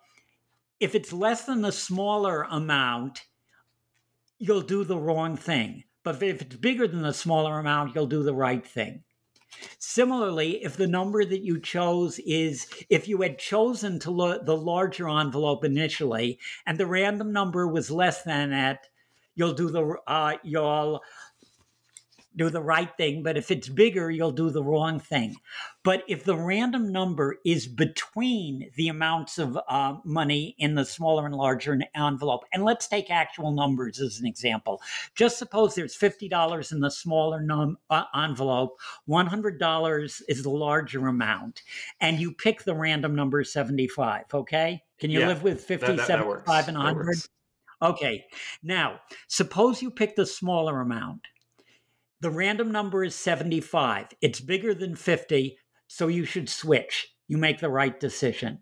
[0.81, 3.23] if it's less than the smaller amount
[4.41, 5.85] you'll do the wrong thing.
[6.03, 9.05] But if it's bigger than the smaller amount you'll do the right thing
[9.79, 14.57] Similarly, if the number that you chose is, if you had chosen to lo- the
[14.57, 18.87] larger envelope initially and the random number was less than that,
[19.35, 21.01] you'll do the, uh, you'll
[22.41, 25.37] do the right thing, but if it's bigger, you'll do the wrong thing.
[25.83, 31.27] But if the random number is between the amounts of uh, money in the smaller
[31.27, 34.81] and larger envelope, and let's take actual numbers as an example.
[35.15, 41.63] Just suppose there's $50 in the smaller num- uh, envelope, $100 is the larger amount,
[42.01, 44.83] and you pick the random number 75, okay?
[44.99, 47.17] Can you yeah, live with 50, that, that, 75, that and 100?
[47.83, 48.27] Okay.
[48.63, 51.23] Now, suppose you pick the smaller amount
[52.21, 54.09] the random number is 75.
[54.21, 55.57] It's bigger than 50,
[55.87, 57.09] so you should switch.
[57.29, 58.61] You make the right decision.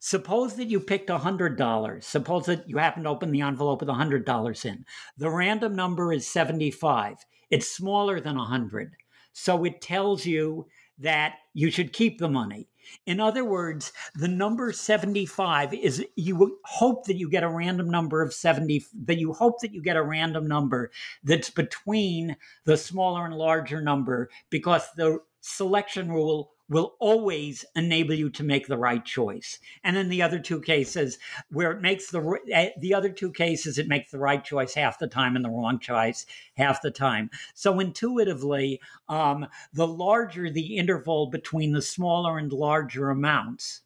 [0.00, 2.04] Suppose that you picked $100.
[2.04, 4.84] Suppose that you happen to open the envelope with $100 in.
[5.16, 7.16] The random number is 75.
[7.50, 8.92] It's smaller than 100.
[9.32, 10.66] So it tells you
[10.98, 12.68] that you should keep the money.
[13.06, 18.22] In other words, the number 75 is you hope that you get a random number
[18.22, 20.90] of 70, that you hope that you get a random number
[21.24, 28.30] that's between the smaller and larger number because the selection rule will always enable you
[28.30, 29.58] to make the right choice.
[29.84, 31.18] And in the other two cases,
[31.50, 34.98] where it makes the eh, the other two cases, it makes the right choice half
[34.98, 36.24] the time and the wrong choice
[36.56, 37.28] half the time.
[37.54, 43.82] So intuitively, um, the larger the interval between the smaller and larger amounts,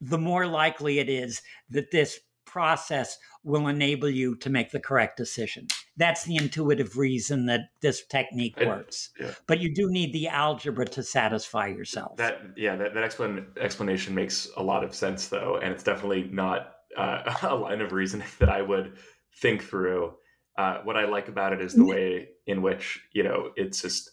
[0.00, 1.40] the more likely it is
[1.70, 5.68] that this process will enable you to make the correct decision.
[5.98, 9.10] That's the intuitive reason that this technique works.
[9.20, 9.32] yeah.
[9.46, 12.16] But you do need the algebra to satisfy yourself.
[12.16, 16.28] That yeah, that, that explan- explanation makes a lot of sense though, and it's definitely
[16.32, 18.96] not uh, a line of reasoning that I would
[19.40, 20.14] think through.
[20.56, 24.10] Uh, what I like about it is the way in which you know it's just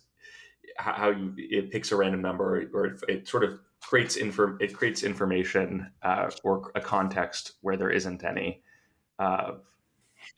[0.77, 4.73] how you it picks a random number or it, it sort of creates inform it
[4.73, 8.63] creates information uh, or a context where there isn't any.
[9.19, 9.53] Uh,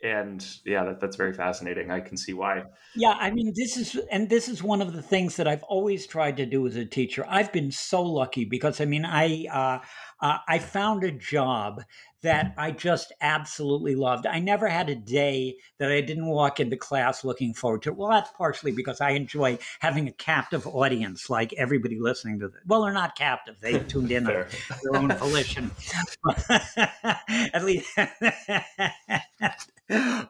[0.04, 1.92] and yeah, that, that's very fascinating.
[1.92, 2.64] I can see why.
[2.96, 6.08] Yeah, I mean, this is and this is one of the things that I've always
[6.08, 7.26] tried to do as a teacher.
[7.28, 9.86] I've been so lucky because I mean, I uh,
[10.20, 11.84] uh, I found a job
[12.24, 14.26] that I just absolutely loved.
[14.26, 17.94] I never had a day that I didn't walk into class looking forward to.
[17.94, 22.62] Well, that's partially because I enjoy having a captive audience, like everybody listening to this.
[22.66, 25.72] Well, they're not captive; they tuned in on their own volition.
[26.50, 27.90] At least.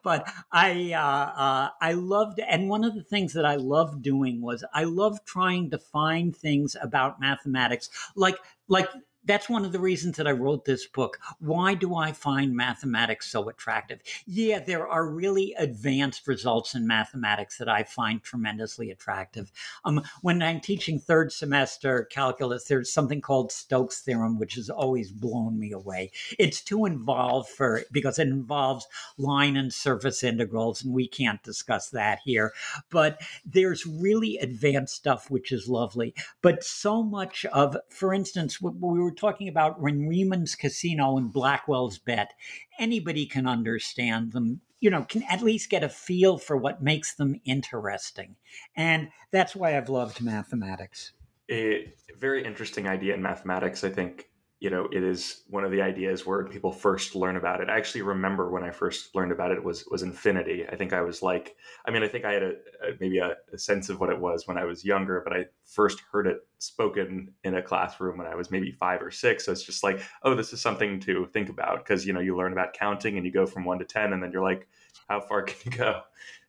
[0.03, 4.41] but I uh, uh, I loved, and one of the things that I loved doing
[4.41, 8.89] was I loved trying to find things about mathematics, like like
[9.27, 11.19] that's one of the reasons that I wrote this book.
[11.39, 14.01] Why do I find mathematics so attractive?
[14.25, 19.51] Yeah, there are really advanced results in mathematics that I find tremendously attractive.
[19.85, 25.11] Um, when I'm teaching third semester calculus, there's something called Stokes' theorem, which has always
[25.11, 26.11] blown me away.
[26.39, 31.89] It's too involved for because it involves line and surface integrals, and we can't discuss
[31.89, 32.53] that here.
[32.89, 36.13] But there's really advanced stuff which is lovely.
[36.41, 41.31] But so much of, for instance, what we were talking about when Riemann's Casino and
[41.31, 42.33] Blackwell's Bet,
[42.79, 47.15] anybody can understand them you know can at least get a feel for what makes
[47.15, 48.35] them interesting.
[48.75, 51.13] And that's why i've loved mathematics.
[51.49, 55.81] A very interesting idea in mathematics i think you know it is one of the
[55.81, 57.69] ideas where people first learn about it.
[57.69, 60.65] I actually remember when i first learned about it was was infinity.
[60.67, 61.55] I think i was like
[61.85, 62.51] i mean i think i had a,
[62.81, 65.45] a maybe a, a, sense of what it was when i was younger but i
[65.63, 69.45] first heard it spoken in a classroom when i was maybe five or six.
[69.45, 72.35] So it's just like oh this is something to think about because you know you
[72.35, 74.67] learn about counting and you go from one to ten and then you're like
[75.07, 76.01] how far can you go?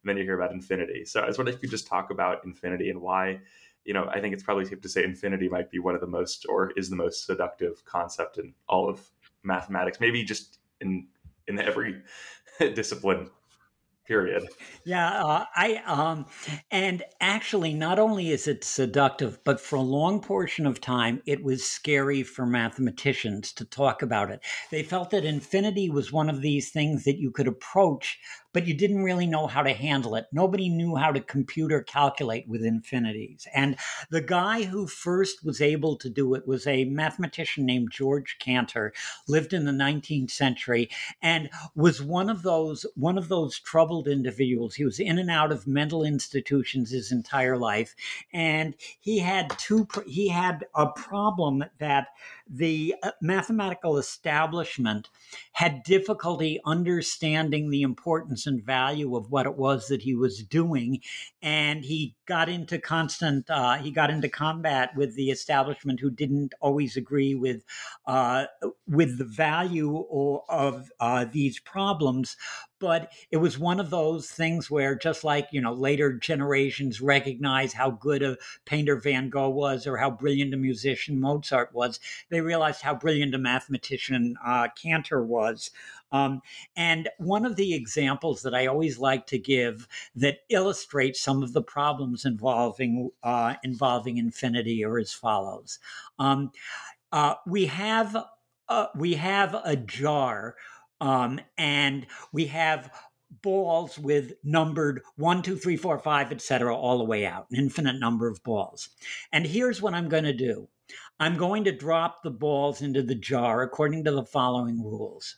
[0.03, 1.05] And then you hear about infinity.
[1.05, 3.41] So i was wondering if you could just talk about infinity and why
[3.89, 6.07] you know, I think it's probably safe to say infinity might be one of the
[6.07, 9.01] most or is the most seductive concept in all of
[9.43, 11.09] mathematics, maybe just in
[11.47, 12.03] in every
[12.61, 13.31] discipline
[14.07, 14.47] period.
[14.85, 16.27] Yeah, uh, I um,
[16.71, 21.43] and actually, not only is it seductive, but for a long portion of time, it
[21.43, 24.41] was scary for mathematicians to talk about it.
[24.71, 28.19] They felt that infinity was one of these things that you could approach
[28.53, 30.27] but you didn't really know how to handle it.
[30.33, 33.47] Nobody knew how to compute or calculate with infinities.
[33.55, 33.77] And
[34.11, 38.93] the guy who first was able to do it was a mathematician named George Cantor,
[39.27, 40.89] lived in the 19th century,
[41.23, 44.75] and was one of those one of those troubled individuals.
[44.75, 47.95] He was in and out of mental institutions his entire life,
[48.33, 52.09] and he had two he had a problem that
[52.49, 55.11] the uh, mathematical establishment
[55.53, 61.01] had difficulty understanding the importance and value of what it was that he was doing
[61.43, 66.55] and he got into constant uh, he got into combat with the establishment who didn't
[66.61, 67.63] always agree with
[68.07, 68.47] uh,
[68.87, 72.37] with the value or, of uh, these problems
[72.81, 77.73] but it was one of those things where just like you know later generations recognize
[77.73, 82.01] how good a painter van gogh was or how brilliant a musician mozart was
[82.31, 85.71] they realized how brilliant a mathematician uh, cantor was.
[86.11, 86.41] Um,
[86.77, 91.53] and one of the examples that I always like to give that illustrates some of
[91.53, 95.79] the problems involving uh, involving infinity are as follows:
[96.19, 96.51] um,
[97.13, 98.17] uh, We have
[98.69, 100.57] uh, we have a jar,
[101.01, 102.91] um, and we have
[103.43, 107.99] balls with numbered one, two, three, four, five, etc., all the way out, an infinite
[107.99, 108.89] number of balls.
[109.33, 110.69] And here's what I'm going to do.
[111.21, 115.37] I'm going to drop the balls into the jar according to the following rules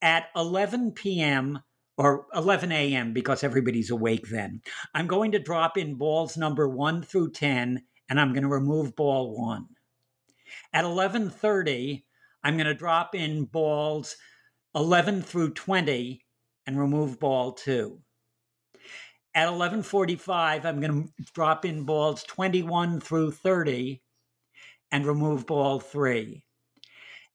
[0.00, 1.60] at 11 p.m.
[1.96, 3.12] or 11 a.m.
[3.12, 4.62] because everybody's awake then.
[4.94, 8.96] I'm going to drop in balls number 1 through 10 and I'm going to remove
[8.96, 9.68] ball 1.
[10.74, 12.02] At 11:30,
[12.44, 14.16] I'm going to drop in balls
[14.74, 16.24] 11 through 20
[16.66, 18.00] and remove ball 2.
[19.34, 24.02] At 11:45, I'm going to drop in balls 21 through 30
[24.90, 26.44] and remove ball 3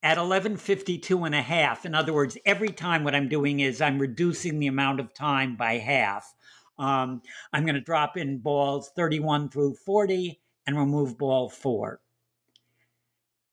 [0.02, 1.84] at 1152 and a half.
[1.84, 5.56] In other words, every time what I'm doing is I'm reducing the amount of time
[5.56, 6.34] by half.
[6.78, 7.22] Um,
[7.52, 12.00] I'm going to drop in balls 31 through 40 and remove ball four.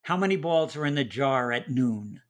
[0.04, 2.22] How many balls are in the jar at noon?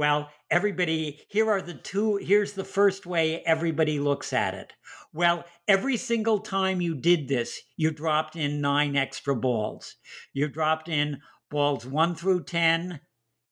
[0.00, 4.72] Well, everybody, here are the two, here's the first way everybody looks at it.
[5.12, 9.96] Well, every single time you did this, you dropped in nine extra balls.
[10.32, 11.20] You dropped in
[11.50, 12.98] balls one through 10,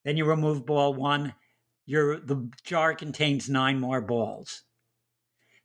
[0.07, 1.35] then you remove ball one.
[1.85, 4.63] Your, the jar contains nine more balls.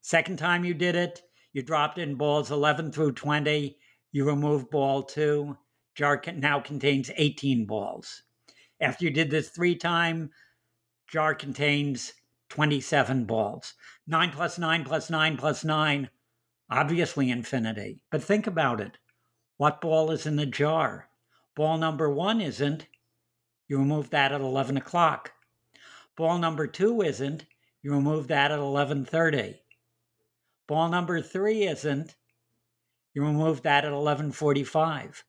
[0.02, 1.22] Second time you did it,
[1.54, 3.78] you dropped in balls 11 through 20.
[4.12, 5.56] You remove ball two.
[5.96, 8.24] Jar now contains 18 balls.
[8.82, 10.30] After you did this three time,
[11.08, 12.14] jar contains
[12.50, 13.74] 27 balls.
[14.08, 16.10] 9 plus 9 plus 9 plus 9,
[16.70, 18.02] obviously infinity.
[18.12, 18.98] But think about it.
[19.58, 21.10] What ball is in the jar?
[21.56, 22.88] Ball number one isn't.
[23.68, 25.32] You remove that at 11 o'clock.
[26.16, 27.46] Ball number two isn't.
[27.82, 29.60] You remove that at 11:30.
[30.68, 32.16] Ball number three isn't.
[33.14, 35.24] You remove that at 11:45.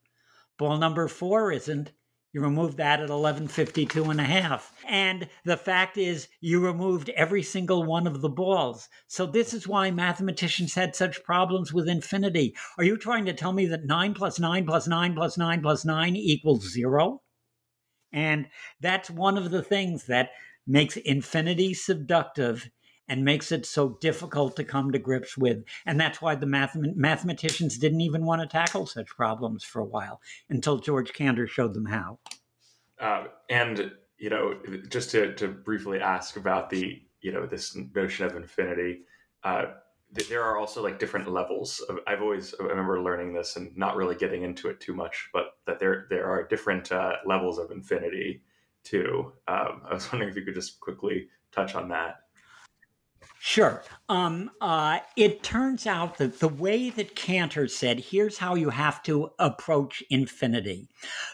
[0.58, 1.92] Ball number four isn't.
[2.34, 4.72] You removed that at 1152 and a half.
[4.88, 8.88] And the fact is, you removed every single one of the balls.
[9.06, 12.56] So this is why mathematicians had such problems with infinity.
[12.76, 15.84] Are you trying to tell me that 9 plus 9 plus 9 plus 9 plus
[15.84, 17.22] 9 equals zero?
[18.12, 18.48] And
[18.80, 20.30] that's one of the things that
[20.66, 22.68] makes infinity seductive
[23.08, 25.64] and makes it so difficult to come to grips with.
[25.86, 29.86] And that's why the math- mathematicians didn't even want to tackle such problems for a
[29.86, 32.18] while until George Cantor showed them how.
[32.98, 38.26] Uh, and, you know, just to, to briefly ask about the, you know, this notion
[38.26, 39.02] of infinity,
[39.42, 39.66] uh,
[40.28, 41.80] there are also like different levels.
[41.80, 45.28] Of, I've always I remember learning this and not really getting into it too much,
[45.32, 48.42] but that there there are different uh, levels of infinity
[48.84, 49.32] too.
[49.48, 52.16] Um, I was wondering if you could just quickly touch on that.
[53.46, 53.82] Sure.
[54.08, 59.02] Um, uh, it turns out that the way that Cantor said, here's how you have
[59.02, 60.88] to approach infinity.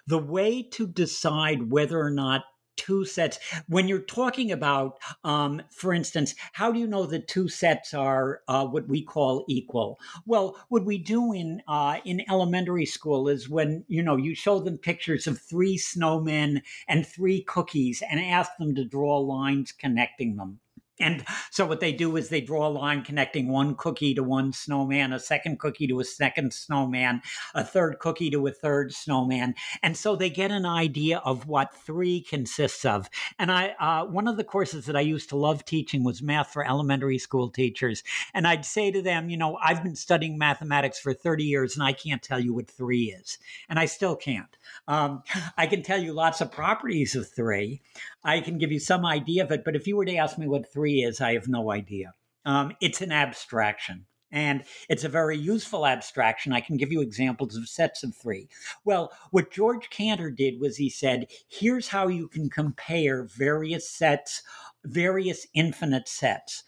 [0.08, 2.42] The way to decide whether or not
[2.76, 3.38] two sets,
[3.68, 8.40] when you're talking about, um, for instance, how do you know that two sets are
[8.48, 10.00] uh, what we call equal?
[10.26, 14.58] Well, what we do in uh, in elementary school is when you know you show
[14.58, 20.34] them pictures of three snowmen and three cookies and ask them to draw lines connecting
[20.34, 20.58] them.
[21.00, 24.52] And so what they do is they draw a line connecting one cookie to one
[24.52, 27.22] snowman, a second cookie to a second snowman,
[27.54, 31.74] a third cookie to a third snowman, and so they get an idea of what
[31.74, 33.08] three consists of.
[33.38, 36.52] And I, uh, one of the courses that I used to love teaching was math
[36.52, 38.02] for elementary school teachers,
[38.34, 41.82] and I'd say to them, you know, I've been studying mathematics for thirty years, and
[41.82, 43.38] I can't tell you what three is,
[43.68, 44.56] and I still can't.
[44.86, 45.22] Um,
[45.56, 47.80] I can tell you lots of properties of three.
[48.22, 50.46] I can give you some idea of it, but if you were to ask me
[50.46, 52.14] what three is, I have no idea.
[52.44, 54.06] Um, it's an abstraction.
[54.32, 56.52] And it's a very useful abstraction.
[56.52, 58.48] I can give you examples of sets of three.
[58.84, 64.42] Well, what George Cantor did was he said, here's how you can compare various sets,
[64.84, 66.62] various infinite sets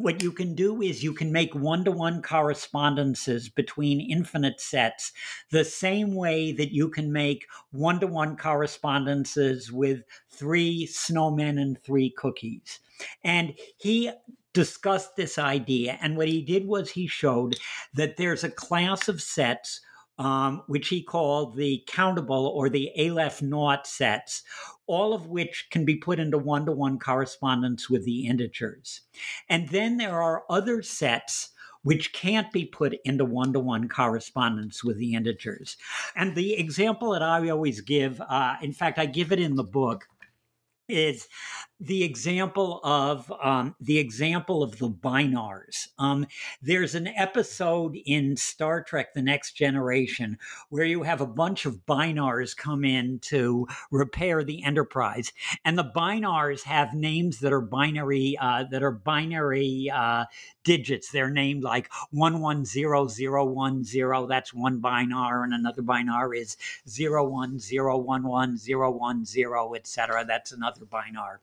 [0.00, 5.12] what you can do is you can make one to one correspondences between infinite sets
[5.50, 11.82] the same way that you can make one to one correspondences with three snowmen and
[11.82, 12.80] three cookies.
[13.24, 14.10] And he
[14.52, 15.98] discussed this idea.
[16.00, 17.58] And what he did was he showed
[17.94, 19.80] that there's a class of sets
[20.20, 24.42] um, which he called the countable or the Aleph naught sets,
[24.86, 29.00] all of which can be put into one to one correspondence with the integers.
[29.48, 31.50] And then there are other sets
[31.82, 35.78] which can't be put into one to one correspondence with the integers.
[36.14, 39.64] And the example that I always give, uh, in fact, I give it in the
[39.64, 40.06] book,
[40.86, 41.28] is
[41.80, 45.88] the example of um, the example of the Bynars.
[45.98, 46.26] Um,
[46.60, 51.86] there's an episode in Star Trek: The Next Generation where you have a bunch of
[51.86, 55.32] Bynars come in to repair the Enterprise,
[55.64, 60.26] and the Bynars have names that are binary uh, that are binary uh,
[60.64, 61.10] digits.
[61.10, 64.26] They're named like one one zero zero one zero.
[64.26, 66.56] That's one Bynar, and another Bynar is
[66.88, 70.24] zero one zero one one zero one zero, etc.
[70.26, 71.38] That's another Bynar.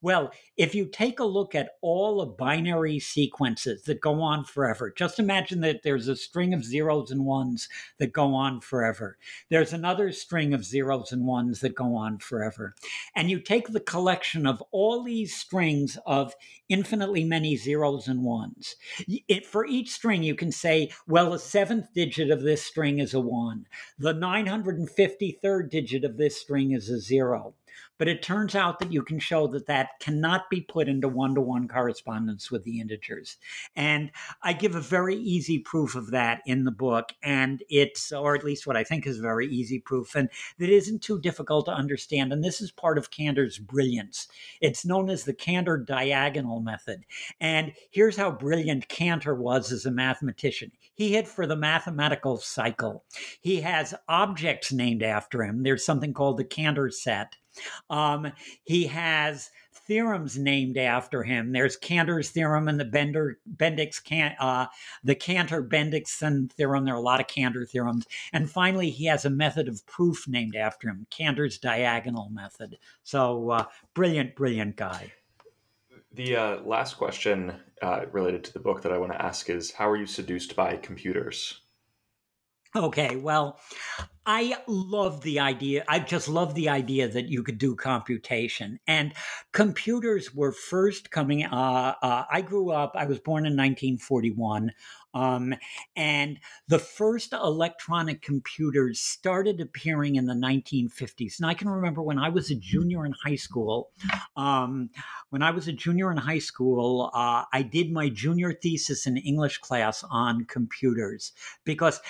[0.00, 4.92] Well, if you take a look at all the binary sequences that go on forever,
[4.96, 7.68] just imagine that there's a string of zeros and ones
[7.98, 9.18] that go on forever.
[9.48, 12.74] There's another string of zeros and ones that go on forever.
[13.14, 16.34] And you take the collection of all these strings of
[16.68, 18.76] infinitely many zeros and ones.
[19.28, 23.14] It, for each string, you can say, well, the seventh digit of this string is
[23.14, 23.66] a one.
[23.98, 27.54] The 953rd digit of this string is a zero.
[28.02, 31.36] But it turns out that you can show that that cannot be put into one
[31.36, 33.36] to one correspondence with the integers.
[33.76, 34.10] And
[34.42, 37.12] I give a very easy proof of that in the book.
[37.22, 40.28] And it's, or at least what I think is very easy proof, and
[40.58, 42.32] that isn't too difficult to understand.
[42.32, 44.26] And this is part of Cantor's brilliance.
[44.60, 47.04] It's known as the Cantor diagonal method.
[47.40, 50.72] And here's how brilliant Cantor was as a mathematician.
[50.92, 53.04] He hit for the mathematical cycle.
[53.40, 55.62] He has objects named after him.
[55.62, 57.36] There's something called the Cantor set.
[57.90, 58.32] Um,
[58.64, 59.50] he has
[59.86, 61.52] theorems named after him.
[61.52, 64.66] There's Cantor's theorem and the Bender Bendix can uh,
[65.02, 66.84] the Cantor Bendixson theorem.
[66.84, 70.26] There are a lot of Cantor theorems, and finally he has a method of proof
[70.28, 72.78] named after him, Cantor's diagonal method.
[73.02, 73.64] So uh,
[73.94, 75.12] brilliant, brilliant guy.
[76.14, 79.72] The uh, last question uh, related to the book that I want to ask is:
[79.72, 81.60] How are you seduced by computers?
[82.74, 83.58] Okay, well,
[84.24, 85.84] I love the idea.
[85.88, 88.78] I just love the idea that you could do computation.
[88.86, 89.12] And
[89.52, 91.44] computers were first coming.
[91.44, 94.72] Uh, uh, I grew up, I was born in 1941.
[95.12, 95.54] Um,
[95.96, 96.38] and
[96.68, 101.38] the first electronic computers started appearing in the 1950s.
[101.38, 103.90] And I can remember when I was a junior in high school,
[104.36, 104.88] um,
[105.28, 109.18] when I was a junior in high school, uh, I did my junior thesis in
[109.18, 111.32] English class on computers
[111.64, 112.00] because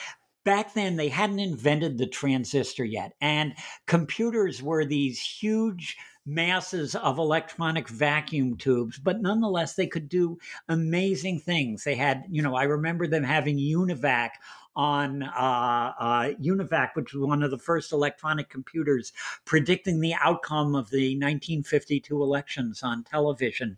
[0.45, 3.55] back then they hadn't invented the transistor yet and
[3.87, 10.39] computers were these huge masses of electronic vacuum tubes, but nonetheless, they could do
[10.69, 11.85] amazing things.
[11.85, 14.31] They had, you know, I remember them having UNIVAC
[14.75, 19.13] on uh, uh, UNIVAC, which was one of the first electronic computers,
[19.45, 23.77] predicting the outcome of the 1952 elections on television.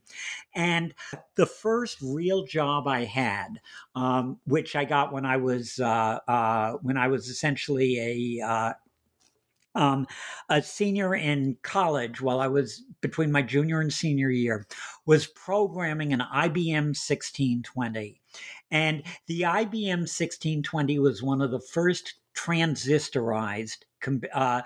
[0.55, 0.95] And
[1.35, 3.61] the first real job I had,
[3.95, 8.73] um, which I got when I was uh, uh when I was essentially a uh,
[9.75, 10.07] um,
[10.49, 14.66] a senior in college while I was between my junior and senior year
[15.07, 18.21] was programming an IBM 1620.
[18.75, 23.79] And the IBM 1620 was one of the first transistorized
[24.35, 24.63] uh,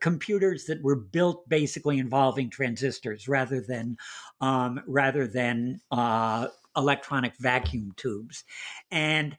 [0.00, 3.98] computers that were built basically involving transistors rather than
[4.40, 8.42] um, rather than uh, electronic vacuum tubes.
[8.90, 9.36] And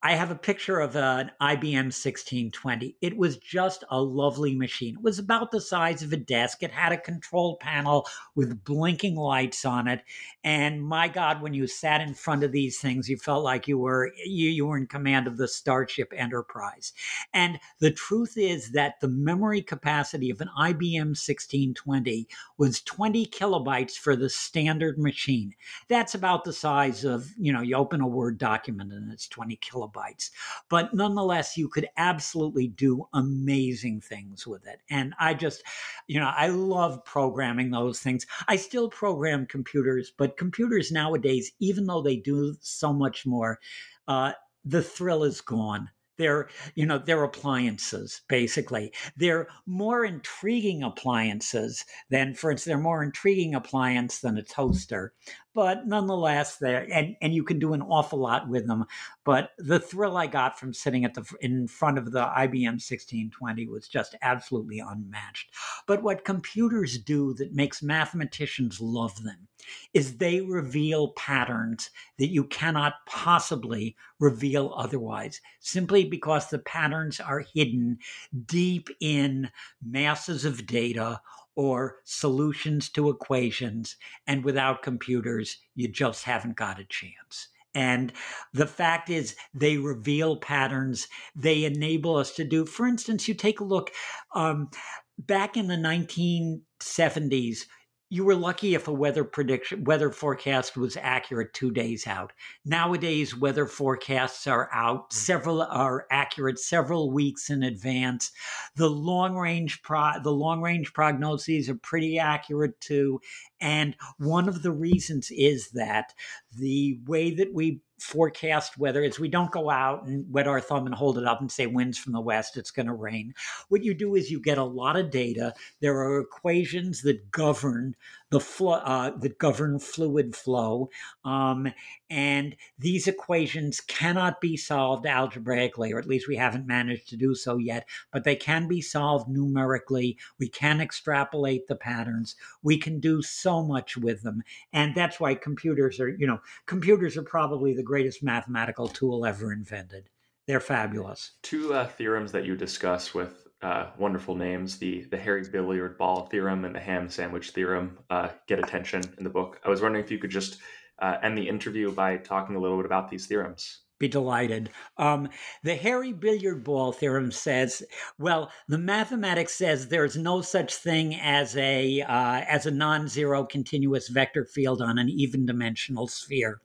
[0.00, 2.94] I have a picture of an IBM 1620.
[3.00, 4.94] It was just a lovely machine.
[4.94, 6.62] It was about the size of a desk.
[6.62, 8.06] It had a control panel
[8.36, 10.04] with blinking lights on it.
[10.44, 13.76] And my God, when you sat in front of these things, you felt like you
[13.76, 16.92] were you, you were in command of the Starship Enterprise.
[17.34, 23.98] And the truth is that the memory capacity of an IBM 1620 was 20 kilobytes
[23.98, 25.54] for the standard machine.
[25.88, 29.56] That's about the size of, you know, you open a Word document and it's 20
[29.56, 30.30] kilobytes kilobytes.
[30.68, 34.80] But nonetheless, you could absolutely do amazing things with it.
[34.90, 35.62] And I just,
[36.06, 38.26] you know, I love programming those things.
[38.46, 43.58] I still program computers, but computers nowadays, even though they do so much more,
[44.06, 44.32] uh,
[44.64, 48.92] the thrill is gone they're, you know, they're appliances, basically.
[49.16, 55.14] They're more intriguing appliances than, for instance, they're more intriguing appliance than a toaster.
[55.54, 58.84] But nonetheless, they're, and, and you can do an awful lot with them.
[59.24, 63.66] But the thrill I got from sitting at the in front of the IBM 1620
[63.66, 65.50] was just absolutely unmatched.
[65.86, 69.48] But what computers do that makes mathematicians love them
[69.94, 77.44] is they reveal patterns that you cannot possibly reveal otherwise, simply because the patterns are
[77.54, 77.98] hidden
[78.46, 79.50] deep in
[79.82, 81.20] masses of data
[81.58, 83.96] or solutions to equations.
[84.28, 87.48] And without computers, you just haven't got a chance.
[87.74, 88.12] And
[88.52, 91.08] the fact is, they reveal patterns.
[91.34, 93.90] They enable us to do, for instance, you take a look
[94.36, 94.70] um,
[95.18, 97.66] back in the 1970s,
[98.10, 102.32] you were lucky if a weather prediction weather forecast was accurate two days out.
[102.64, 105.12] Nowadays weather forecasts are out mm.
[105.12, 108.32] several are accurate several weeks in advance.
[108.76, 113.20] The long range pro the long range prognoses are pretty accurate too.
[113.60, 116.14] And one of the reasons is that
[116.56, 120.86] the way that we forecast weather is we don't go out and wet our thumb
[120.86, 123.34] and hold it up and say winds from the west, it's going to rain.
[123.68, 125.54] What you do is you get a lot of data.
[125.80, 127.96] There are equations that govern
[128.30, 130.90] the flow uh, that govern fluid flow,
[131.24, 131.72] um,
[132.10, 137.34] and these equations cannot be solved algebraically, or at least we haven't managed to do
[137.34, 137.88] so yet.
[138.12, 140.18] But they can be solved numerically.
[140.38, 142.36] We can extrapolate the patterns.
[142.62, 144.42] We can do so much with them,
[144.72, 149.52] and that's why computers are, you know, computers are probably the greatest mathematical tool ever
[149.52, 150.10] invented.
[150.46, 151.32] They're fabulous.
[151.42, 154.78] Two uh, theorems that you discuss with uh, wonderful names.
[154.78, 159.24] The the hairy billiard ball theorem and the ham sandwich theorem uh, get attention in
[159.24, 159.60] the book.
[159.64, 160.58] I was wondering if you could just
[161.00, 163.80] uh, end the interview by talking a little bit about these theorems.
[163.98, 164.70] Be delighted.
[164.96, 165.28] Um,
[165.64, 167.82] the hairy billiard ball theorem says,
[168.16, 174.08] well, the mathematics says there's no such thing as a uh, as a non-zero continuous
[174.08, 176.60] vector field on an even dimensional sphere.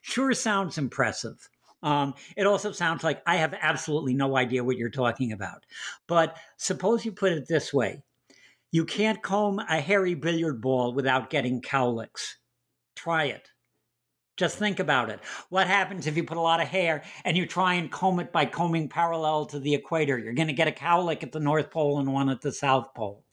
[0.00, 1.50] Sure sounds impressive.
[1.82, 5.64] Um, it also sounds like I have absolutely no idea what you're talking about.
[6.06, 8.02] But suppose you put it this way
[8.70, 12.34] you can't comb a hairy billiard ball without getting cowlicks.
[12.94, 13.48] Try it.
[14.36, 15.20] Just think about it.
[15.48, 18.30] What happens if you put a lot of hair and you try and comb it
[18.30, 20.18] by combing parallel to the equator?
[20.18, 22.94] You're going to get a cowlick at the North Pole and one at the South
[22.94, 23.24] Pole.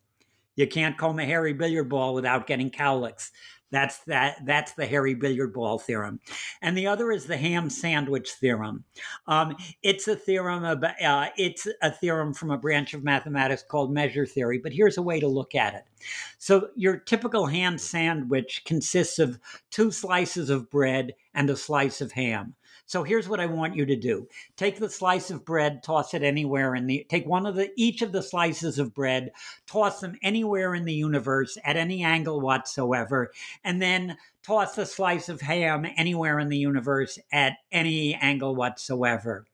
[0.55, 3.31] You can't comb a hairy billiard ball without getting cowlicks.
[3.75, 4.37] That's that.
[4.45, 6.21] That's the hairy billiard ball theorem,
[6.61, 8.85] and the other is the ham sandwich theorem.
[9.27, 11.01] Um, it's a theorem about.
[11.01, 14.59] Uh, it's a theorem from a branch of mathematics called measure theory.
[14.59, 15.83] But here's a way to look at it.
[16.37, 19.39] So your typical ham sandwich consists of
[19.71, 22.55] two slices of bread and a slice of ham.
[22.87, 24.27] So here's what I want you to do.
[24.57, 28.01] Take the slice of bread, toss it anywhere in the take one of the each
[28.01, 29.31] of the slices of bread,
[29.65, 33.31] toss them anywhere in the universe at any angle whatsoever,
[33.63, 39.45] and then toss the slice of ham anywhere in the universe at any angle whatsoever.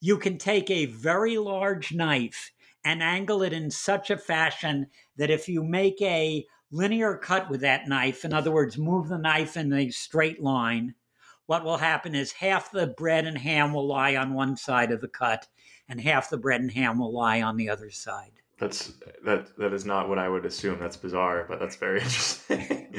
[0.00, 2.50] You can take a very large knife
[2.84, 7.60] and angle it in such a fashion that if you make a linear cut with
[7.60, 10.94] that knife, in other words, move the knife in a straight line,
[11.46, 15.00] what will happen is half the bread and ham will lie on one side of
[15.00, 15.46] the cut
[15.88, 18.32] and half the bread and ham will lie on the other side.
[18.58, 18.92] That's
[19.24, 20.78] that that is not what I would assume.
[20.78, 22.94] That's bizarre, but that's very interesting.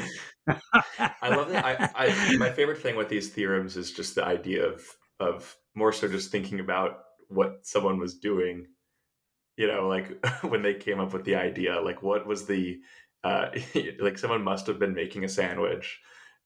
[0.48, 1.64] I love that.
[1.96, 4.84] I, I my favorite thing with these theorems is just the idea of
[5.22, 7.00] of more so just thinking about
[7.30, 8.68] what someone was doing.
[9.56, 12.80] You know, like when they came up with the idea, like what was the
[13.24, 13.50] uh,
[14.00, 16.02] like someone must have been making a sandwich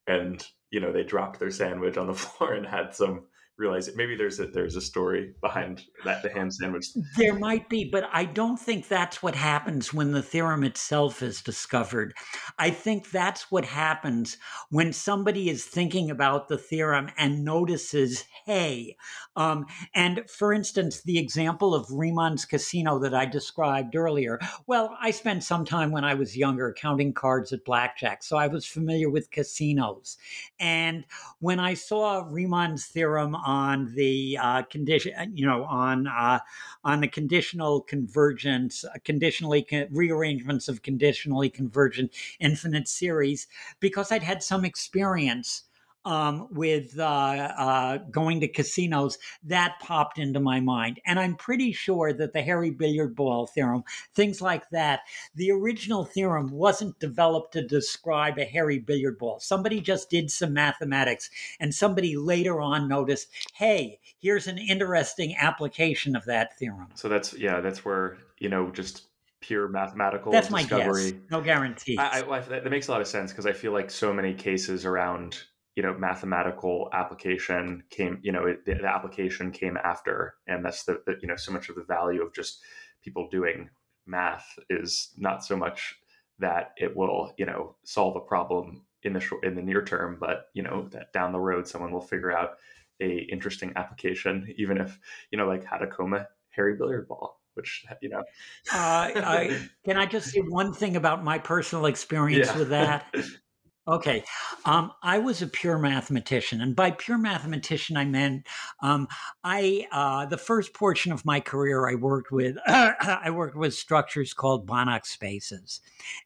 [0.06, 3.24] and you know they dropped their sandwich on the floor and had some
[3.58, 3.96] realize it.
[3.96, 6.86] Maybe there's a there's a story behind that the ham sandwich.
[7.16, 11.42] There might be, but I don't think that's what happens when the theorem itself is
[11.42, 12.14] discovered.
[12.58, 14.38] I think that's what happens
[14.70, 18.96] when somebody is thinking about the theorem and notices, hey,
[19.34, 24.38] um, and for instance, the example of Riemann's casino that I described earlier.
[24.66, 28.46] Well, I spent some time when I was younger counting cards at blackjack, so I
[28.46, 30.16] was familiar with casinos.
[30.60, 31.04] And
[31.40, 36.38] when I saw Riemann's theorem on the uh, condition, uh, you know, on uh,
[36.84, 43.46] on the conditional convergence, uh, conditionally con- rearrangements of conditionally convergent infinite series,
[43.80, 45.62] because I'd had some experience
[46.04, 51.00] um, with uh, uh, going to casinos, that popped into my mind.
[51.06, 53.84] And I'm pretty sure that the hairy billiard ball theorem,
[54.14, 55.00] things like that,
[55.34, 59.40] the original theorem wasn't developed to describe a Harry billiard ball.
[59.40, 61.30] Somebody just did some mathematics,
[61.60, 66.88] and somebody later on noticed, hey, here's an interesting application of that theorem.
[66.94, 69.04] So that's, yeah, that's where, you know, just
[69.40, 70.84] pure mathematical that's discovery.
[71.04, 73.70] my guess no guarantee I, I, that makes a lot of sense because i feel
[73.70, 75.44] like so many cases around
[75.78, 80.82] you know mathematical application came you know it, the, the, application came after and that's
[80.82, 82.58] the, the, you know so much of the value of just
[83.00, 83.70] people doing
[84.04, 85.94] math is not so much
[86.40, 90.16] that it will you know solve a problem in the short in the near term
[90.18, 92.56] but you know that down the road someone will figure out
[93.00, 94.98] a interesting application even if
[95.30, 98.24] you know like how to comb a hairy billiard ball which you know
[98.72, 102.58] uh, I, can i just say one thing about my personal experience yeah.
[102.58, 103.14] with that
[103.88, 104.22] Okay.
[104.66, 106.60] Um, I was a pure mathematician.
[106.60, 108.46] And by pure mathematician, I meant
[108.82, 109.08] um,
[109.42, 114.34] I, uh, the first portion of my career, I worked with, I worked with structures
[114.34, 115.80] called Banach spaces.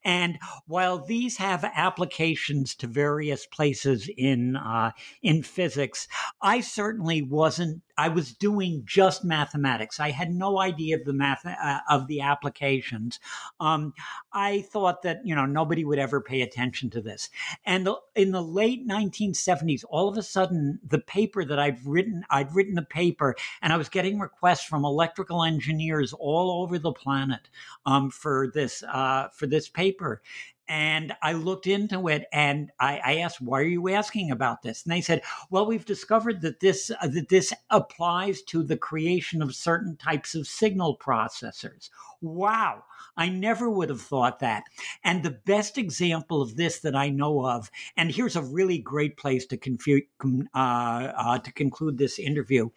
[0.05, 4.91] And while these have applications to various places in, uh,
[5.23, 6.09] in physics,
[6.41, 10.01] I certainly wasn't I was doing just mathematics.
[10.01, 13.21] I had no idea of the math uh, of the applications.
[13.61, 13.93] Um,
[14.33, 17.29] I thought that you know nobody would ever pay attention to this.
[17.65, 22.55] And in the late 1970s, all of a sudden, the paper that I'd written, I'd
[22.55, 27.49] written a paper, and I was getting requests from electrical engineers all over the planet
[27.87, 30.23] um, for this uh, for this paper.
[30.69, 34.85] And I looked into it and I, I, asked, why are you asking about this?
[34.85, 39.43] And they said, well, we've discovered that this, uh, that this applies to the creation
[39.43, 41.91] of certain types of signal processors.
[42.21, 42.85] Wow.
[43.17, 44.65] I never would have thought that.
[45.05, 49.17] And the best example of this that I know of, and here's a really great
[49.17, 50.07] place to, confu-
[50.55, 52.71] uh, uh, to conclude this interview.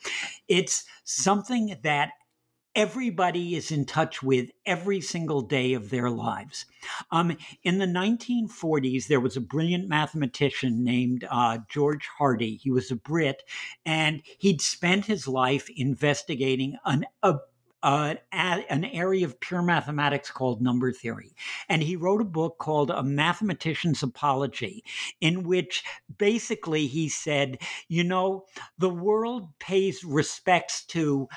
[0.47, 2.11] It's something that
[2.75, 6.65] everybody is in touch with every single day of their lives.
[7.11, 12.57] Um, in the 1940s, there was a brilliant mathematician named uh, George Hardy.
[12.57, 13.43] He was a Brit,
[13.85, 17.35] and he'd spent his life investigating an, a
[17.83, 21.35] uh, an area of pure mathematics called number theory.
[21.69, 24.83] And he wrote a book called A Mathematician's Apology,
[25.21, 25.83] in which
[26.17, 28.45] basically he said, you know,
[28.79, 31.27] the world pays respects to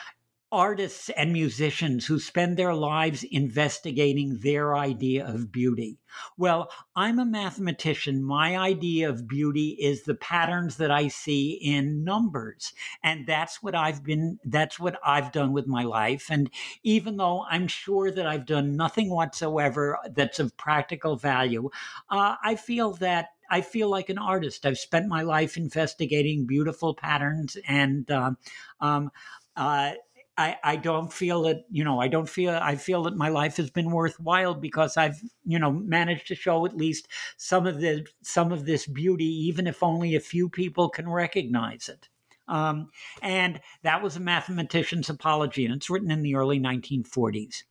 [0.51, 5.99] artists and musicians who spend their lives investigating their idea of beauty.
[6.39, 8.25] Well, I'm a mathematician.
[8.25, 12.73] My idea of beauty is the patterns that I see in numbers.
[13.03, 16.29] And that's what I've been, that's what I've done with my life.
[16.31, 16.51] And
[16.83, 21.69] even though I'm sure that I've done nothing whatsoever that's of practical value,
[22.09, 24.67] uh, I feel that I feel like an artist.
[24.67, 28.37] I've spent my life investigating beautiful patterns, and um,
[28.79, 29.11] um,
[29.57, 29.93] uh,
[30.39, 33.57] I, I don't feel that you know I don't feel I feel that my life
[33.57, 38.07] has been worthwhile because I've you know managed to show at least some of the
[38.23, 42.09] some of this beauty even if only a few people can recognize it.
[42.47, 42.89] Um,
[43.21, 47.65] and that was a mathematician's apology, and it's written in the early 1940s.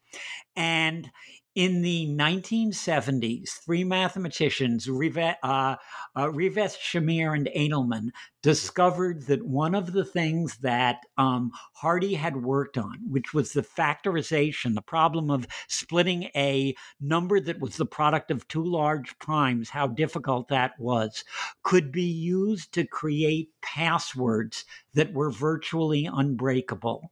[0.56, 1.10] And
[1.56, 5.76] in the 1970s, three mathematicians, Rive, uh,
[6.15, 8.10] uh, Shamir, and Adleman,
[8.44, 13.62] discovered that one of the things that um, Hardy had worked on, which was the
[13.62, 19.70] factorization, the problem of splitting a number that was the product of two large primes,
[19.70, 21.24] how difficult that was,
[21.64, 27.12] could be used to create passwords that were virtually unbreakable.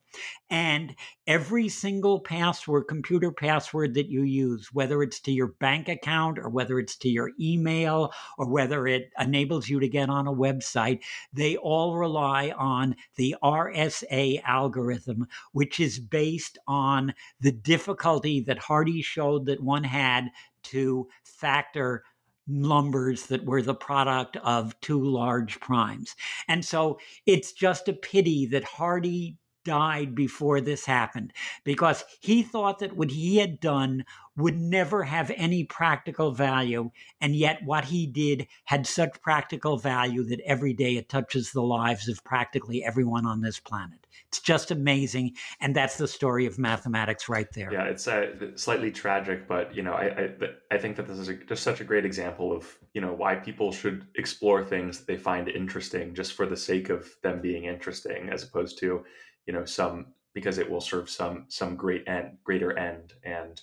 [0.50, 0.96] And
[1.28, 6.50] every single password, computer password that you use, whether it's to your bank account or
[6.50, 11.02] whether it's to your email or whether it enables you to get on a website,
[11.34, 19.02] they all rely on the RSA algorithm, which is based on the difficulty that Hardy
[19.02, 20.30] showed that one had
[20.64, 22.04] to factor
[22.48, 26.16] numbers that were the product of two large primes.
[26.48, 31.34] And so it's just a pity that Hardy died before this happened
[31.66, 34.06] because he thought that what he had done
[34.38, 36.92] would never have any practical value.
[37.22, 41.62] And yet, what he did had such practical value that every day it touches the
[41.62, 44.00] lives of practically everyone on this planet.
[44.28, 45.36] It's just amazing.
[45.62, 47.72] And that's the story of mathematics right there.
[47.72, 50.30] Yeah, it's uh, slightly tragic, but, you know, I, I,
[50.72, 53.36] I think that this is a, just such a great example of, you know, why
[53.36, 57.66] people should explore things that they find interesting just for the sake of them being
[57.66, 59.06] interesting, as opposed to,
[59.46, 63.62] you know some because it will serve some some great end greater end and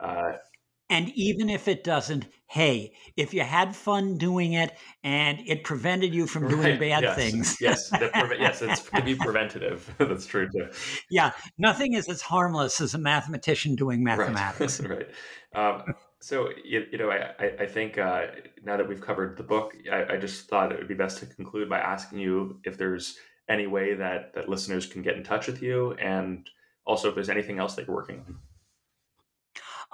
[0.00, 0.32] uh,
[0.90, 6.14] and even if it doesn't, hey, if you had fun doing it and it prevented
[6.14, 6.80] you from doing right.
[6.80, 7.16] bad yes.
[7.16, 7.56] things.
[7.60, 9.92] yes, pre- yes, it's to be preventative.
[9.98, 10.68] That's true too.
[11.10, 14.80] Yeah, nothing is as harmless as a mathematician doing mathematics.
[14.80, 15.08] Right.
[15.54, 15.80] right.
[15.80, 18.26] Um, so you, you, know, I, I think uh,
[18.62, 21.26] now that we've covered the book, I, I just thought it would be best to
[21.26, 23.16] conclude by asking you if there's
[23.48, 26.48] any way that that listeners can get in touch with you, and
[26.84, 28.38] also if there's anything else that you're working on.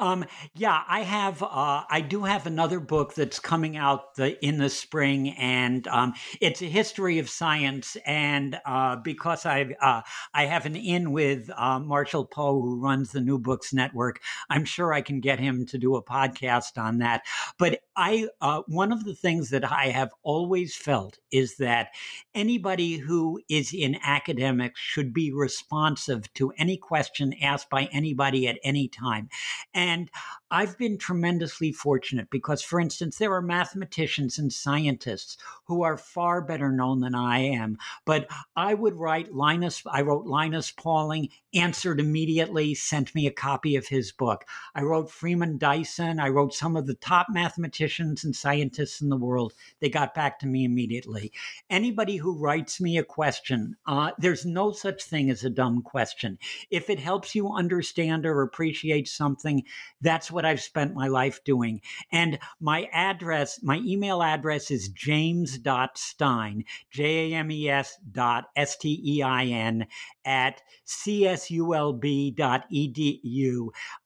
[0.01, 0.25] Um,
[0.55, 1.43] yeah, I have.
[1.43, 6.15] Uh, I do have another book that's coming out the, in the spring, and um,
[6.41, 7.99] it's a history of science.
[8.07, 10.01] And uh, because I uh,
[10.33, 14.65] I have an in with uh, Marshall Poe, who runs the New Books Network, I'm
[14.65, 17.23] sure I can get him to do a podcast on that.
[17.59, 21.89] But I uh, one of the things that I have always felt is that
[22.35, 28.59] anybody who is in academics should be responsive to any question asked by anybody at
[28.65, 29.29] any time.
[29.75, 30.11] And
[30.51, 36.41] I've been tremendously fortunate because, for instance, there are mathematicians and scientists who are far
[36.43, 37.79] better known than I am.
[38.05, 43.77] But I would write Linus, I wrote Linus Pauling, answered immediately, sent me a copy
[43.77, 44.45] of his book.
[44.75, 49.17] I wrote Freeman Dyson, I wrote some of the top mathematicians and scientists in the
[49.17, 49.53] world.
[49.81, 51.33] They got back to me immediately.
[51.69, 56.39] Anybody who writes me a question, uh, there's no such thing as a dumb question.
[56.71, 59.65] If it helps you understand or appreciate something,
[60.01, 61.81] that's what I've spent my life doing.
[62.13, 68.77] And my address, my email address is james.stein, J A M E S dot S
[68.77, 69.87] T E I N
[70.25, 71.99] at csulb.edu.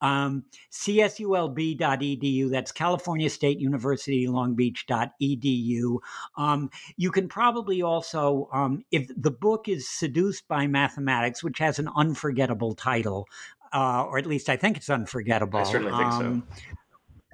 [0.00, 5.98] Um, csulb.edu, that's California State University Long Beach.edu.
[6.36, 11.78] Um, you can probably also, um, if the book is Seduced by Mathematics, which has
[11.78, 13.26] an unforgettable title,
[13.74, 15.58] uh, or at least I think it's unforgettable.
[15.58, 16.64] I certainly think um, so.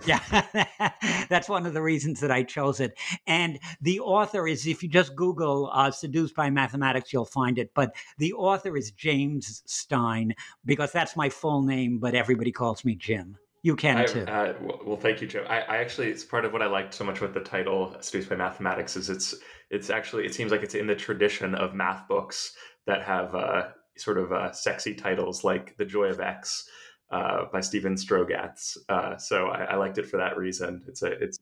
[0.06, 0.90] Yeah,
[1.28, 2.98] that's one of the reasons that I chose it.
[3.26, 7.72] And the author is, if you just Google uh, Seduced by Mathematics, you'll find it.
[7.74, 10.34] But the author is James Stein,
[10.64, 13.36] because that's my full name, but everybody calls me Jim.
[13.62, 14.22] You can I, too.
[14.22, 14.54] Uh,
[14.86, 15.44] well, thank you, Jim.
[15.46, 18.30] I, I, actually, it's part of what I liked so much with the title "Seduced
[18.30, 19.34] by Mathematics" is it's
[19.68, 22.54] it's actually it seems like it's in the tradition of math books
[22.86, 23.68] that have uh,
[24.00, 26.68] sort of uh, sexy titles like The Joy of X
[27.10, 28.76] uh, by Stephen Strogatz.
[28.88, 30.82] Uh, so I, I, liked it for that reason.
[30.86, 31.38] It's a it's.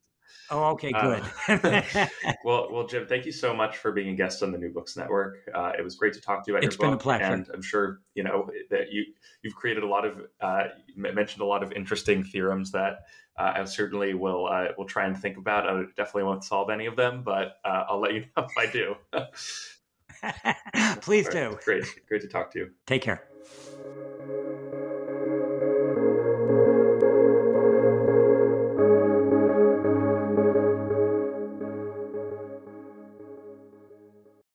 [0.50, 1.82] Oh, okay, uh, good.
[2.44, 4.96] well, well, Jim, thank you so much for being a guest on the New Books
[4.96, 5.36] Network.
[5.54, 6.94] Uh, it was great to talk to you about it's your book.
[6.96, 9.04] It's been a pleasure, and I'm sure you know that you
[9.42, 10.64] you've created a lot of uh,
[10.96, 13.00] mentioned a lot of interesting theorems that
[13.38, 15.68] uh, I certainly will uh, will try and think about.
[15.68, 18.70] I definitely won't solve any of them, but uh, I'll let you know if I
[18.70, 18.96] do.
[21.02, 21.58] Please do.
[21.64, 21.84] Great.
[22.08, 22.70] Great to talk to you.
[22.86, 23.28] Take care.